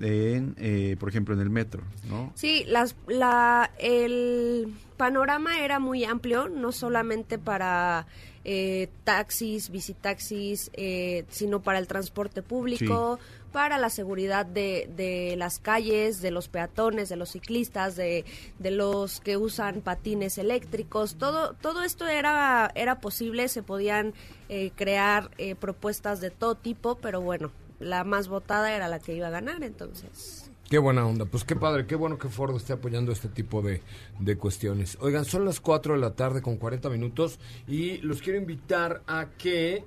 [0.02, 2.30] en, eh, por ejemplo, en el metro, ¿no?
[2.34, 8.06] Sí, las, la, el panorama era muy amplio, no solamente para
[8.44, 13.18] eh, taxis, visitaxis, eh, sino para el transporte público,
[13.52, 18.24] para la seguridad de, de las calles, de los peatones, de los ciclistas, de,
[18.58, 21.16] de los que usan patines eléctricos.
[21.16, 24.14] Todo, todo esto era, era posible, se podían
[24.48, 29.14] eh, crear eh, propuestas de todo tipo, pero bueno, la más votada era la que
[29.14, 30.50] iba a ganar, entonces...
[30.68, 33.80] Qué buena onda, pues qué padre, qué bueno que Ford esté apoyando este tipo de,
[34.18, 34.98] de cuestiones.
[35.00, 39.28] Oigan, son las 4 de la tarde con 40 minutos y los quiero invitar a
[39.38, 39.86] que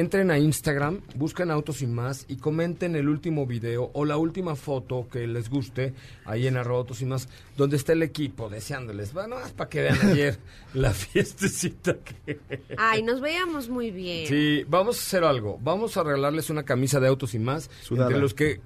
[0.00, 4.56] entren a Instagram, busquen Autos y Más y comenten el último video o la última
[4.56, 9.12] foto que les guste ahí en arroba Autos y Más, donde está el equipo deseándoles,
[9.12, 10.38] bueno, más para que vean ayer
[10.74, 12.38] la fiestecita que...
[12.76, 14.26] Ay, nos veíamos muy bien.
[14.26, 15.58] Sí, vamos a hacer algo.
[15.62, 17.70] Vamos a regalarles una camisa de autos y más.
[17.82, 18.08] Sudada.
[18.08, 18.60] Entre los que.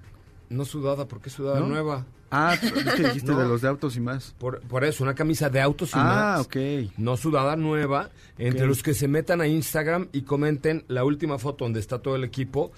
[0.49, 1.69] No sudada, ¿por qué sudada ¿No?
[1.69, 2.07] nueva?
[2.31, 2.71] Ah, que
[3.05, 3.39] dijiste No.
[3.39, 4.35] de los de autos y más.
[4.39, 6.47] Por, por eso, una camisa de autos y Ah, más.
[6.47, 6.57] ok.
[6.97, 8.11] No sudada nueva.
[8.39, 12.17] Entre los que se metan a Instagram y comenten la última foto donde está todo
[12.17, 12.73] el equipo.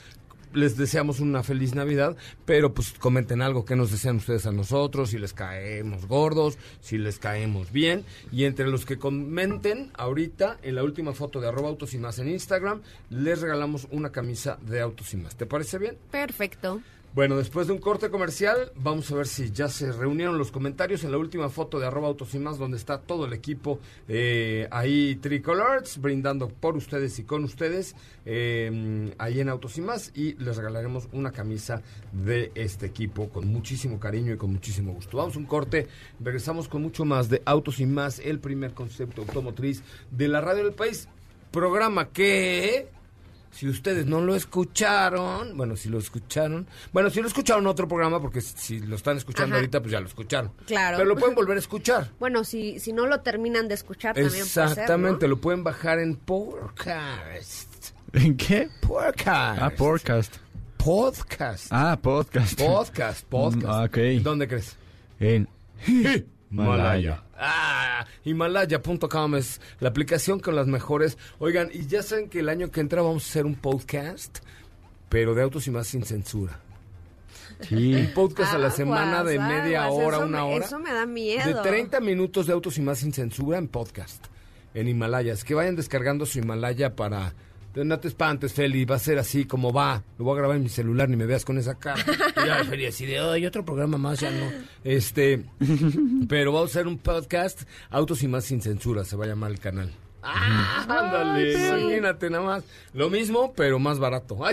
[0.55, 5.09] Les deseamos una feliz Navidad, pero pues comenten algo que nos desean ustedes a nosotros,
[5.09, 8.05] si les caemos gordos, si les caemos bien.
[8.31, 12.19] Y entre los que comenten ahorita, en la última foto de arroba autos y más
[12.19, 15.37] en Instagram, les regalamos una camisa de autos y más.
[15.37, 15.97] ¿Te parece bien?
[16.11, 16.83] Perfecto.
[17.15, 21.05] Bueno, después de un corte comercial, vamos a ver si ya se reunieron los comentarios
[21.05, 24.67] en la última foto de arroba autos y más, donde está todo el equipo eh,
[24.71, 27.95] ahí tricolores, brindando por ustedes y con ustedes,
[28.25, 33.47] eh, ahí en Autos y más, y les regalaremos una camisa de este equipo con
[33.47, 35.19] muchísimo cariño y con muchísimo gusto.
[35.19, 39.21] Vamos a un corte, regresamos con mucho más de Autos y más, el primer concepto
[39.21, 41.09] automotriz de la radio del país,
[41.51, 42.89] programa que...
[43.53, 47.87] Si ustedes no lo escucharon, bueno, si lo escucharon, bueno, si lo escucharon en otro
[47.87, 49.61] programa, porque si lo están escuchando Ajá.
[49.61, 50.53] ahorita, pues ya lo escucharon.
[50.67, 50.97] Claro.
[50.97, 52.11] Pero lo pueden volver a escuchar.
[52.19, 54.71] Bueno, si, si no lo terminan de escuchar también puede ser, ¿no?
[54.71, 57.93] Exactamente, lo pueden bajar en podcast.
[58.15, 58.69] ¿En qué?
[58.81, 59.63] Podcast.
[59.63, 60.37] Ah, podcast.
[60.79, 61.67] Podcast.
[61.71, 62.59] Ah, podcast.
[62.59, 63.65] Podcast, podcast.
[63.65, 63.99] Mm, ah, ok.
[64.23, 64.77] ¿Dónde crees?
[65.21, 65.47] En
[66.51, 67.23] Himalaya.
[67.45, 71.19] Ah, Himalaya.com es la aplicación con las mejores.
[71.39, 74.39] Oigan, y ya saben que el año que entra vamos a hacer un podcast,
[75.09, 76.61] pero de autos y más sin censura.
[77.69, 77.95] Sí.
[77.95, 80.65] Un podcast a la semana de media aguas, hora, una me- hora.
[80.67, 81.47] Eso me da miedo.
[81.47, 84.25] De 30 minutos de autos y más sin censura en podcast.
[84.75, 85.45] En Himalayas.
[85.45, 87.35] Que vayan descargando su Himalaya para.
[87.75, 88.85] No te espantes, Feli.
[88.85, 90.03] Va a ser así como va.
[90.19, 92.05] Lo voy a grabar en mi celular, ni me veas con esa cara.
[92.43, 94.51] Y ya, Feli, así de, "Ay, otro programa más, ya no.
[94.85, 95.45] Este.
[96.29, 99.05] Pero vamos a hacer un podcast, Autos y más sin censura.
[99.05, 99.91] Se va a llamar el canal.
[100.23, 101.63] Ah, ándale, sí.
[101.65, 102.65] imagínate nada más.
[102.95, 104.37] Lo mismo, pero más barato.
[104.37, 104.53] Ok,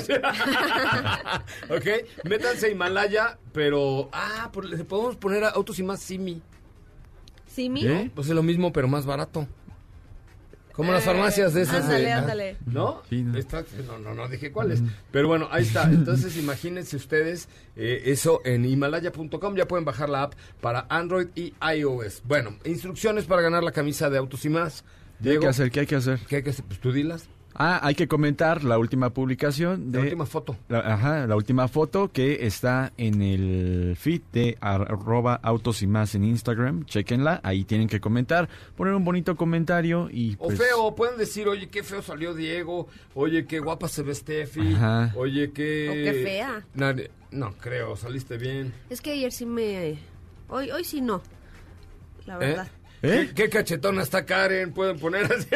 [2.23, 4.10] métanse a Himalaya, pero.
[4.12, 6.41] Ah, le podemos poner a Autos y más Simi.
[7.47, 7.86] ¿Sí, mi?
[7.86, 8.10] ¿Eh?
[8.15, 9.47] Pues es lo mismo, pero más barato.
[10.80, 11.84] Como las farmacias de esas.
[11.84, 12.58] ándale, de- ándale.
[12.65, 13.04] ¿No?
[13.10, 13.34] Sí, no.
[13.88, 14.82] No, no, no dije cuáles.
[15.12, 15.84] Pero bueno, ahí está.
[15.92, 19.56] Entonces, imagínense ustedes eh, eso en himalaya.com.
[19.56, 22.22] Ya pueden bajar la app para Android y iOS.
[22.26, 24.84] Bueno, instrucciones para ganar la camisa de Autos y más.
[24.84, 25.72] ¿Qué hay Diego, que hacer?
[25.72, 26.20] ¿Qué hay que hacer?
[26.28, 26.63] ¿qué hay que hacer?
[26.65, 27.28] Pues tú dilas.
[27.55, 29.97] Ah, hay que comentar la última publicación de...
[29.97, 30.55] La última foto.
[30.69, 36.15] La, ajá, la última foto que está en el feed de arroba autos y más
[36.15, 36.85] en Instagram.
[36.85, 41.47] Chequenla, ahí tienen que comentar, poner un bonito comentario y O pues, feo, pueden decir,
[41.47, 45.12] oye, qué feo salió Diego, oye, qué guapa se ve Steffi, Ajá.
[45.17, 45.89] oye, qué...
[45.89, 46.63] O qué fea.
[46.75, 48.73] Nadie- no, creo, saliste bien.
[48.89, 50.00] Es que ayer sí me...
[50.47, 51.21] Hoy, hoy sí no.
[52.25, 52.37] La ¿Eh?
[52.39, 52.67] verdad.
[53.02, 53.29] ¿Eh?
[53.29, 54.71] ¿Qué, qué cachetona está Karen?
[54.73, 55.47] Pueden poner así.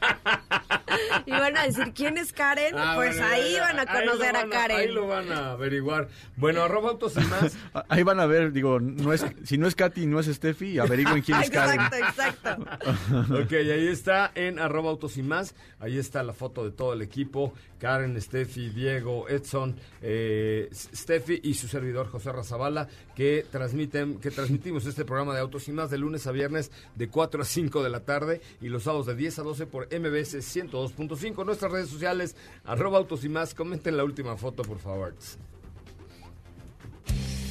[1.26, 4.36] y van a decir quién es Karen, Ah, pues bueno, ahí ya, van a conocer
[4.36, 4.76] a Karen.
[4.76, 6.08] Ahí lo van a averiguar.
[6.36, 7.56] Bueno, arroba autos y más.
[7.88, 11.22] Ahí van a ver, digo, no es, si no es Katy, no es Steffi, averigüen
[11.22, 11.80] quién es Karen.
[11.80, 13.34] Exacto, exacto.
[13.34, 15.54] ok, ahí está en arroba autos y más.
[15.80, 17.52] Ahí está la foto de todo el equipo.
[17.78, 24.86] Karen, Steffi, Diego, Edson, eh, Steffi y su servidor José Razabala que transmiten, que transmitimos
[24.86, 27.90] este programa de autos y más de lunes a viernes de 4 a 5 de
[27.90, 31.44] la tarde y los sábados de 10 a 12 por MBS 102.5.
[31.44, 33.54] Nuestras redes sociales, arroba autos y más.
[33.54, 35.14] Comenten la última foto, por favor.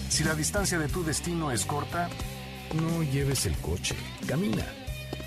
[0.09, 2.09] Si la distancia de tu destino es corta,
[2.73, 3.95] no lleves el coche,
[4.27, 4.65] camina.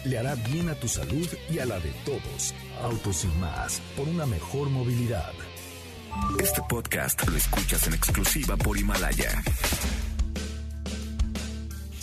[0.05, 2.55] Le hará bien a tu salud y a la de todos.
[2.83, 5.33] Autos y más, por una mejor movilidad.
[6.39, 9.43] Este podcast lo escuchas en exclusiva por Himalaya.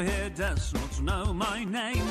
[0.00, 2.02] Who here does not know my name?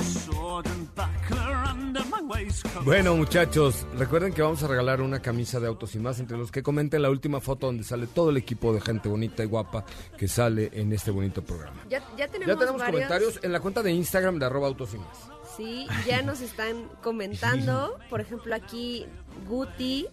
[0.00, 2.84] Sword and buckler under my waistcoat.
[2.84, 6.50] Bueno, muchachos, recuerden que vamos a regalar una camisa de autos y más entre los
[6.50, 9.84] que comenten la última foto donde sale todo el equipo de gente bonita y guapa
[10.18, 11.80] que sale en este bonito programa.
[11.88, 13.02] Ya, ya tenemos, Ya tenemos varios.
[13.02, 15.18] comentarios en la cuenta de Instagram de arroba autos y más.
[15.56, 17.96] Sí, ya nos están comentando.
[18.10, 19.06] Por ejemplo, aquí
[19.48, 20.08] Guti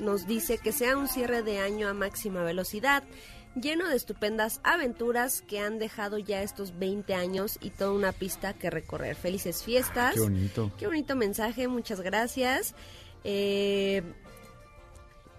[0.00, 3.04] nos dice que sea un cierre de año a máxima velocidad,
[3.54, 8.54] lleno de estupendas aventuras que han dejado ya estos 20 años y toda una pista
[8.54, 9.16] que recorrer.
[9.16, 10.14] Felices fiestas.
[10.14, 10.72] Qué bonito.
[10.78, 12.74] Qué bonito mensaje, muchas gracias.
[13.24, 14.02] Eh,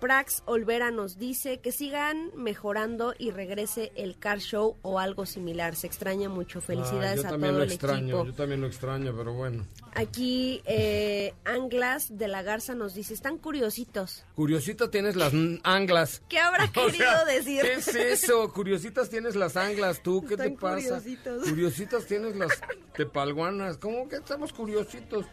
[0.02, 5.76] Prax Olvera nos dice que sigan mejorando y regrese el car show o algo similar.
[5.76, 6.60] Se extraña mucho.
[6.60, 8.26] Felicidades a también todo lo el extraño, equipo.
[8.26, 9.66] yo también lo extraño, pero bueno.
[9.94, 14.26] Aquí eh, Anglas de la Garza nos dice, están curiositos.
[14.36, 15.34] Curiosita tienes las
[15.64, 16.24] anglas.
[16.28, 17.62] ¿Qué habrá O querido sea, decir?
[17.62, 18.52] ¿Qué es eso?
[18.52, 20.76] Curiositas tienes las anglas, tú, ¿qué te pasa?
[21.00, 21.48] curiositos.
[21.48, 22.60] Curiositas tienes las
[22.96, 23.78] tepalguanas.
[23.78, 25.26] ¿Cómo que estamos curiositos?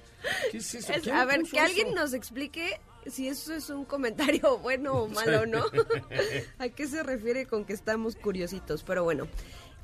[0.51, 0.93] ¿Qué es eso?
[0.93, 2.81] Es- ¿Quién a ver, que alguien nos explique
[3.11, 5.65] si eso es un comentario bueno o malo, ¿no?
[6.59, 8.83] ¿A qué se refiere con que estamos curiositos?
[8.83, 9.29] Pero bueno.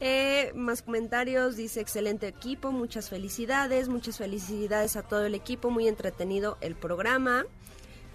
[0.00, 5.86] Eh, más comentarios, dice excelente equipo, muchas felicidades, muchas felicidades a todo el equipo, muy
[5.86, 7.46] entretenido el programa,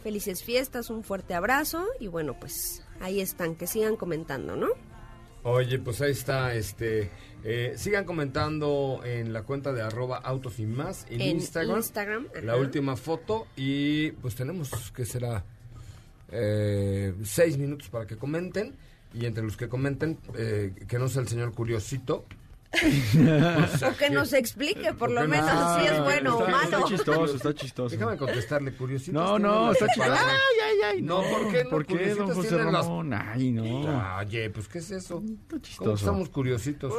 [0.03, 4.67] felices fiestas, un fuerte abrazo y bueno, pues ahí están, que sigan comentando, ¿no?
[5.43, 7.09] Oye, pues ahí está, este,
[7.43, 12.27] eh, sigan comentando en la cuenta de arroba autos y más en, En Instagram, Instagram,
[12.43, 13.47] la última foto.
[13.55, 15.45] Y pues tenemos que será
[16.31, 18.75] eh, seis minutos para que comenten.
[19.13, 22.25] Y entre los que comenten eh, que no sea el señor curiosito.
[23.91, 26.63] O que nos explique por lo menos no- si es bueno o está, malo.
[26.77, 27.95] Está chistoso, está chistoso.
[27.95, 29.11] Déjame contestarle, curiosito.
[29.19, 30.11] No, no, está chistoso.
[30.13, 31.01] Ay, ay, ay.
[31.01, 31.69] No, ¿por qué no?
[31.71, 33.13] ¿Por qué, don José tienen las- Ramón?
[33.13, 34.17] Ay, no.
[34.19, 35.15] Oye, pues ¿qué es eso?
[35.49, 35.93] ¿Cómo chistoso.
[35.95, 36.93] estamos curiositos?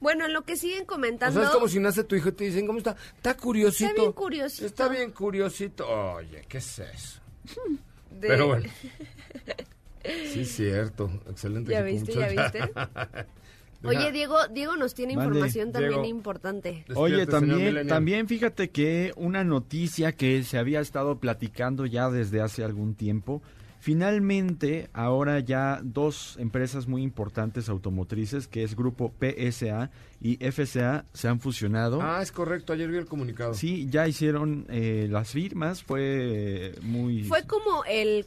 [0.00, 1.38] Bueno, en lo que siguen O comentando.
[1.40, 2.96] sea, es como si nace tu hijo y te dicen, ¿cómo está?
[3.16, 3.88] Está curiosito.
[3.90, 4.66] Está bien curiosito.
[4.66, 5.88] Está bien curiosito.
[5.88, 7.20] Oye, ¿qué es eso?
[8.10, 8.68] de- Pero bueno.
[10.32, 11.10] Sí, cierto.
[11.30, 11.72] Excelente.
[11.72, 12.60] ¿Ya viste, ya viste?
[13.86, 15.30] Oye, Diego, Diego nos tiene Mande.
[15.34, 16.06] información también Diego.
[16.06, 16.84] importante.
[16.94, 22.64] Oye, también, también fíjate que una noticia que se había estado platicando ya desde hace
[22.64, 23.42] algún tiempo,
[23.78, 31.28] finalmente ahora ya dos empresas muy importantes automotrices, que es Grupo PSA y FCA, se
[31.28, 32.00] han fusionado.
[32.02, 32.72] Ah, es correcto.
[32.72, 33.54] Ayer vi el comunicado.
[33.54, 37.24] Sí, ya hicieron eh, las firmas, fue muy...
[37.24, 38.26] Fue como el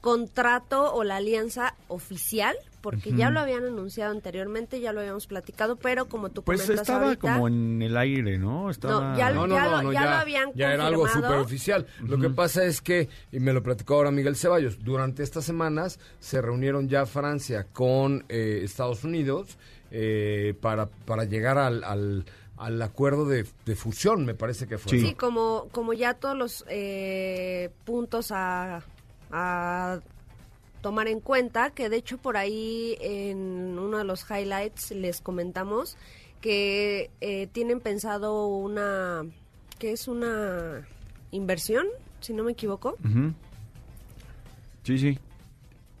[0.00, 5.76] contrato o la alianza oficial, porque ya lo habían anunciado anteriormente, ya lo habíamos platicado,
[5.76, 8.70] pero como tú Pues comentas estaba ahorita, como en el aire, ¿no?
[8.70, 9.16] Estaba...
[9.16, 11.32] ya No, no, Ya no, lo- no, ya ya, lo habían ya era algo confirmado.
[11.34, 11.86] súper oficial.
[12.00, 15.98] Lo que pasa es que, y me lo platicó ahora Miguel Ceballos, durante estas semanas
[16.20, 19.58] se reunieron ya Francia con eh, Estados Unidos
[19.90, 22.24] eh, para, para llegar al, al,
[22.56, 24.90] al acuerdo de, de fusión, me parece que fue.
[24.92, 25.00] Sí.
[25.02, 25.08] ¿no?
[25.08, 28.82] Sí, como, como ya todos los eh, puntos a,
[29.30, 30.00] a
[30.80, 35.96] tomar en cuenta, que de hecho por ahí en uno de los highlights les comentamos
[36.40, 39.24] que eh, tienen pensado una,
[39.78, 40.86] que es una
[41.30, 41.86] inversión,
[42.20, 42.96] si no me equivoco.
[44.84, 45.18] Sí, sí.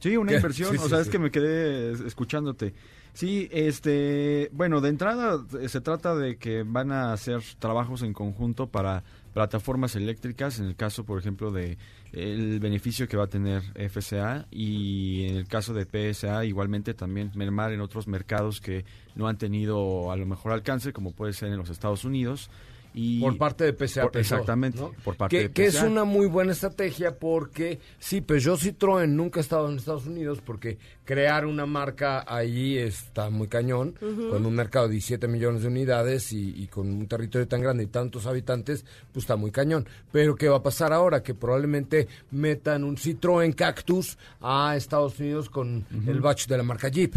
[0.00, 0.36] Sí, una ¿Qué?
[0.36, 0.70] inversión.
[0.70, 1.02] Sí, o sí, sea, sí.
[1.02, 2.74] es que me quedé es- escuchándote.
[3.14, 8.12] Sí, este, bueno, de entrada eh, se trata de que van a hacer trabajos en
[8.12, 9.02] conjunto para
[9.34, 11.78] plataformas eléctricas, en el caso, por ejemplo, de
[12.12, 17.32] el beneficio que va a tener FCA y en el caso de PSA igualmente también
[17.34, 18.84] mermar en otros mercados que
[19.16, 22.50] no han tenido a lo mejor alcance, como puede ser en los Estados Unidos.
[22.94, 24.92] Y Por parte de PSA por- Peugeot, exactamente, ¿no?
[25.04, 25.86] por parte que, de que es PSA.
[25.86, 30.78] una muy buena estrategia porque sí, Peugeot Citroën nunca ha estado en Estados Unidos porque
[31.04, 36.32] crear una marca allí está muy cañón, con un mercado de 17 millones de unidades
[36.32, 39.86] y, y con un territorio tan grande y tantos habitantes, pues está muy cañón.
[40.10, 41.22] Pero ¿qué va a pasar ahora?
[41.22, 46.88] Que probablemente metan un Citroën Cactus a Estados Unidos con el batch de la marca
[46.88, 47.14] Jeep.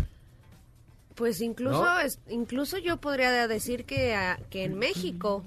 [1.16, 2.00] Pues incluso, ¿No?
[2.00, 5.44] es- incluso yo podría decir que, ah, que en México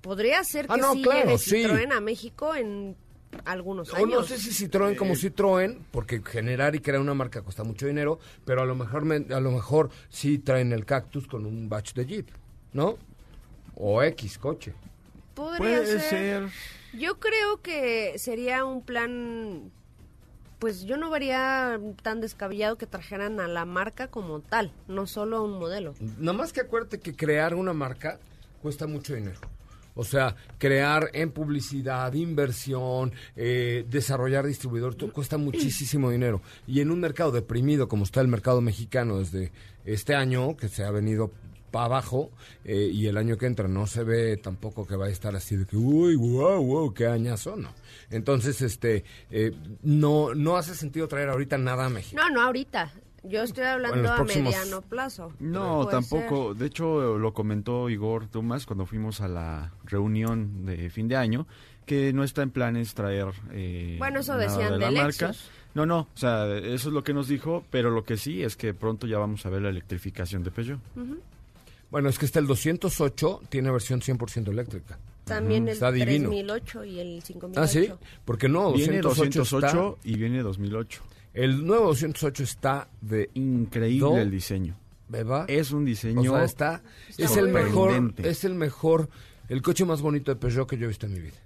[0.00, 1.56] podría ser que Ah, no, sí claro, llegue sí.
[1.62, 2.96] Citroën a México en
[3.44, 4.08] algunos O años.
[4.10, 8.18] no sé si Citroën como Citroën, porque generar y crear una marca cuesta mucho dinero,
[8.44, 11.92] pero a lo mejor me- a lo mejor sí traen el cactus con un batch
[11.94, 12.28] de Jeep,
[12.72, 12.96] ¿no?
[13.74, 14.72] O X coche.
[15.34, 16.00] Podría Puede ser.
[16.00, 16.48] ser.
[16.98, 19.70] Yo creo que sería un plan,
[20.58, 25.44] pues yo no vería tan descabellado que trajeran a la marca como tal, no solo
[25.44, 25.94] un modelo.
[26.18, 28.18] Nada más que acuérdate que crear una marca
[28.62, 29.38] cuesta mucho dinero.
[29.98, 36.40] O sea, crear en publicidad, inversión, eh, desarrollar distribuidor, todo cuesta muchísimo dinero.
[36.68, 39.50] Y en un mercado deprimido como está el mercado mexicano desde
[39.84, 41.32] este año, que se ha venido
[41.72, 42.30] para abajo,
[42.64, 45.56] eh, y el año que entra no se ve tampoco que va a estar así
[45.56, 47.74] de que, uy, wow, wow, qué añazo, no.
[48.08, 49.50] Entonces, este, eh,
[49.82, 52.22] no, no hace sentido traer ahorita nada a México.
[52.22, 52.92] No, no ahorita.
[53.28, 55.32] Yo estoy hablando los a próximos- mediano plazo.
[55.40, 56.54] No, tampoco.
[56.54, 61.46] De hecho, lo comentó Igor Dumas cuando fuimos a la reunión de fin de año,
[61.86, 63.28] que no está en planes traer.
[63.52, 65.28] eh, Bueno, eso decían de la de marca.
[65.28, 65.50] Lexus.
[65.74, 68.56] No, no, o sea, eso es lo que nos dijo, pero lo que sí es
[68.56, 70.80] que pronto ya vamos a ver la electrificación de Peugeot.
[71.90, 74.98] Bueno, es que está el 208, tiene versión 100% eléctrica.
[75.24, 76.30] También el Está divino.
[76.30, 77.60] 3008 y el 5008.
[77.62, 77.90] Ah, sí,
[78.24, 81.02] porque no, Viene 208, 208 está- y viene 2008.
[81.34, 84.76] El nuevo 208 está de Increíble Do- el diseño.
[85.08, 85.46] ¿verdad?
[85.48, 86.22] Es un o diseño.
[86.22, 86.82] sea, está
[87.16, 89.08] es el mejor es el mejor
[89.48, 91.36] el coche más bonito de Peugeot que yo he visto en mi vida.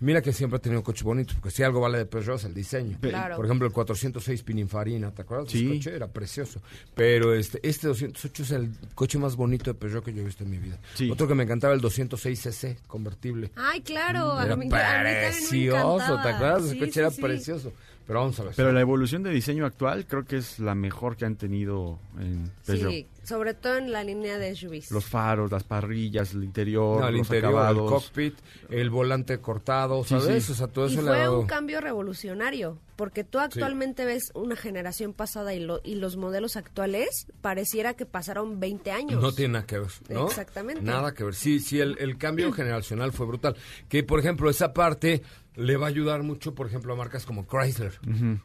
[0.00, 2.54] Mira que siempre ha tenido coches bonitos, porque si algo vale de Peugeot es el
[2.54, 2.98] diseño.
[3.00, 3.36] Claro.
[3.36, 5.48] Por ejemplo, el 406 Pininfarina, ¿te acuerdas?
[5.48, 5.68] ese Sí.
[5.68, 6.60] coche era precioso.
[6.96, 10.42] Pero este este 208 es el coche más bonito de Peugeot que yo he visto
[10.42, 10.78] en mi vida.
[10.94, 11.08] Sí.
[11.10, 13.52] Otro que me encantaba el 206 CC convertible.
[13.54, 14.32] Ay, claro.
[14.32, 16.62] a Era a mí me precioso, ¿te acuerdas?
[16.64, 17.20] Ese Sí, coche sí, era sí.
[17.22, 17.72] precioso.
[18.06, 18.52] Pero vamos a ver.
[18.56, 22.50] Pero la evolución de diseño actual creo que es la mejor que han tenido en
[22.66, 22.90] Peugeot.
[22.90, 24.90] Sí, sobre todo en la línea de SUVs.
[24.90, 27.90] Los faros, las parrillas, el interior, No, el los interior, el acabados.
[28.04, 28.34] cockpit,
[28.70, 30.44] el volante cortado, ¿sabes?
[30.44, 30.52] sí.
[30.52, 34.30] O sea, todo Y eso le fue dado- un cambio revolucionario, porque tú actualmente ves
[34.34, 39.22] una generación pasada y, lo- y los modelos actuales pareciera que pasaron 20 años.
[39.22, 40.26] No tiene nada que ver, ¿no?
[40.26, 40.82] Exactamente.
[40.82, 41.34] Nada que ver.
[41.34, 43.56] Sí, sí, el, el cambio generacional fue brutal.
[43.88, 45.22] Que, por ejemplo, esa parte
[45.54, 47.92] le va a ayudar mucho, por ejemplo, a marcas como Chrysler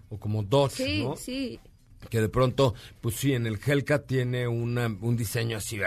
[0.09, 1.15] o como Dodge, Sí, ¿no?
[1.15, 1.59] sí.
[2.09, 5.77] Que de pronto, pues sí, en el Hellcat tiene una, un diseño así,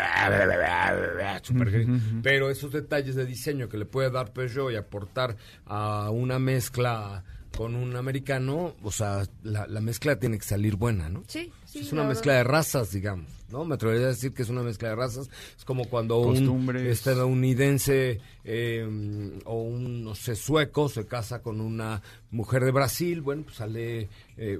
[1.42, 1.88] super gris.
[2.22, 5.36] pero esos detalles de diseño que le puede dar Peugeot y aportar
[5.66, 7.24] a una mezcla
[7.56, 11.24] con un americano, o sea, la, la mezcla tiene que salir buena, ¿no?
[11.26, 12.44] Sí, sí, es una la mezcla verdad.
[12.50, 13.64] de razas, digamos, ¿no?
[13.64, 15.28] Me atrevería a decir que es una mezcla de razas.
[15.56, 16.46] Es como cuando un
[16.90, 23.42] estadounidense eh, o un, no sé, sueco se casa con una mujer de Brasil, bueno,
[23.44, 24.58] pues sale eh,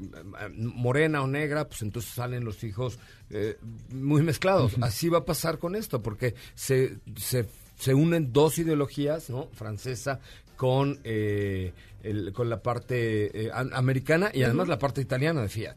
[0.57, 2.99] morena o negra, pues entonces salen los hijos
[3.30, 3.57] eh,
[3.91, 4.74] muy mezclados.
[4.82, 7.47] Así va a pasar con esto, porque se, se,
[7.78, 9.49] se unen dos ideologías, ¿no?
[9.53, 10.20] Francesa
[10.57, 11.72] con, eh,
[12.03, 15.76] el- con la parte eh, an- americana y además la parte italiana de Fiat.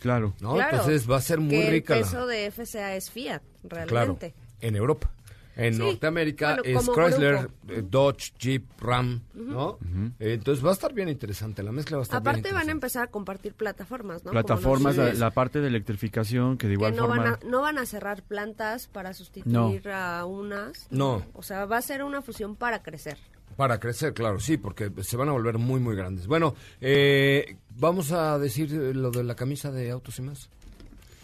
[0.00, 0.34] Claro.
[0.40, 0.54] ¿no?
[0.54, 3.42] Claro, Entonces va a ser muy que rica el la- peso de FCA es Fiat,
[3.68, 4.34] Claro, realmente.
[4.60, 5.10] en Europa.
[5.56, 9.78] En Sí, Norteamérica bueno, es Chrysler, eh, Dodge, Jeep, Ram, ¿no?
[10.18, 12.68] Eh, Entonces va a estar bien interesante, la mezcla va a estar bien Aparte van
[12.68, 14.30] a empezar a compartir plataformas, ¿no?
[14.30, 17.38] Plataformas, la, parte de electrificación que de que igual no van, forma...
[17.42, 20.86] a, no van a cerrar plantas para sustituir a unas.
[20.90, 21.26] No.
[21.34, 23.18] O sea, va a ser una fusión para crecer.
[23.56, 26.26] Para crecer, claro, sí, porque se van a volver muy, muy grandes.
[26.26, 30.48] Bueno, eh, vamos a decir eh, lo de la camisa de autos y más.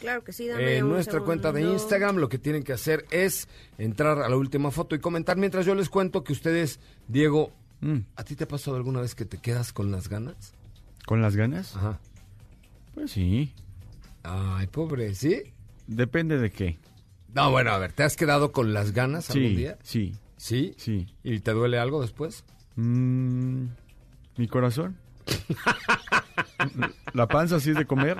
[0.00, 1.62] Claro que sí, dame En un nuestra cuenta de.
[1.62, 3.48] Instagram lo que tienen que hacer es
[3.78, 7.52] entrar a la última foto y comentar mientras yo les cuento que ustedes, Diego,
[7.82, 10.54] Mm, ¿a ti te ha pasado alguna vez que te quedas con las ganas?
[11.04, 11.76] ¿Con las ganas?
[11.76, 12.00] Ajá.
[12.94, 13.52] Pues sí.
[14.22, 15.42] Ay, pobre, ¿sí?
[15.86, 16.78] Depende de qué.
[17.34, 19.78] No, bueno, a ver, ¿te has quedado con las ganas algún Sí, día?
[19.82, 20.74] sí, ¿Sí?
[20.78, 21.06] sí.
[21.22, 22.44] ¿Y te duele algo después?
[22.76, 23.66] Mm,
[24.38, 24.96] ¿Mi corazón?
[27.12, 28.16] ¿La panza así es de comer?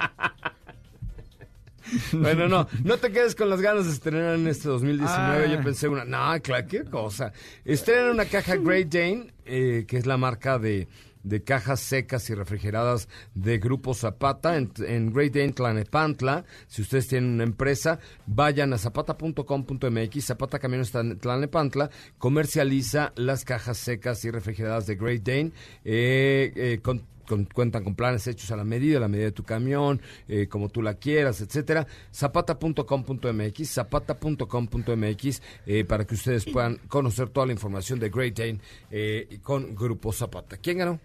[2.12, 5.44] Bueno, no, no te quedes con las ganas de estrenar en este 2019.
[5.44, 5.46] Ah.
[5.46, 7.32] Yo pensé una, no, claro, qué cosa.
[7.64, 10.88] Estrenan una caja Great Dane, eh, que es la marca de,
[11.26, 16.44] de cajas secas y refrigeradas de Grupo Zapata en, Great Dane Tlanepantla.
[16.68, 20.24] Si ustedes tienen una empresa, vayan a zapata.com.mx.
[20.24, 25.50] Zapata Camiones Tlan- Tlanepantla comercializa las cajas secas y refrigeradas de Great Dane
[25.84, 27.04] eh, eh, con
[27.52, 30.68] cuentan con planes hechos a la medida, a la medida de tu camión, eh, como
[30.68, 31.84] tú la quieras, etcétera.
[32.14, 35.42] Zapata.com.mx, zapata.com.mx,
[35.88, 38.60] para que ustedes puedan conocer toda la información de Great Dane
[38.92, 40.56] eh, con Grupo Zapata.
[40.58, 41.00] ¿Quién ganó?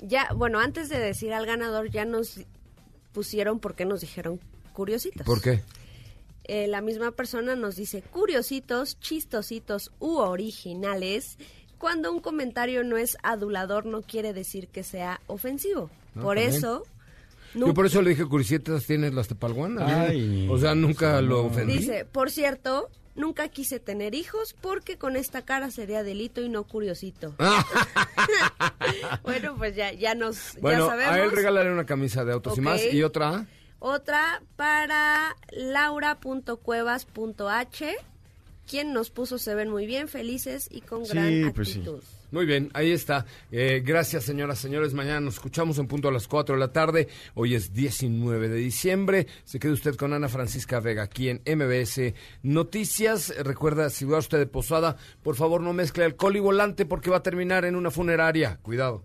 [0.00, 2.40] Ya, bueno, antes de decir al ganador, ya nos
[3.12, 4.40] pusieron porque nos dijeron
[4.72, 5.26] curiositos.
[5.26, 5.62] ¿Por qué?
[6.44, 11.36] Eh, la misma persona nos dice curiositos, chistositos u originales.
[11.78, 15.90] Cuando un comentario no es adulador, no quiere decir que sea ofensivo.
[16.14, 16.54] Por también.
[16.56, 16.84] eso,
[17.54, 20.12] Yo por eso le dije, Curicietas tienes las tepalguanas.
[20.48, 21.78] o sea, nunca lo ofendí.
[21.78, 22.88] dice, por cierto,
[23.18, 27.34] nunca quise tener hijos porque con esta cara sería delito y no curiosito.
[29.22, 31.14] bueno, pues ya, ya nos ya sabemos.
[31.14, 32.80] a él regalaré una camisa de autos y más.
[32.90, 33.44] Y otra,
[33.80, 37.96] Otra para laura.cuevas.h,
[38.66, 41.84] quien nos puso se ven muy bien, felices y con Sí, gran pues sí.
[42.30, 43.24] Muy bien, ahí está.
[43.50, 44.92] Eh, gracias, señoras, señores.
[44.92, 47.08] Mañana nos escuchamos en punto a las 4 de la tarde.
[47.34, 49.26] Hoy es 19 de diciembre.
[49.44, 53.34] Se queda usted con Ana Francisca Vega aquí en MBS Noticias.
[53.38, 57.18] Recuerda, si va usted de posada, por favor no mezcle alcohol y volante porque va
[57.18, 58.58] a terminar en una funeraria.
[58.62, 59.04] Cuidado.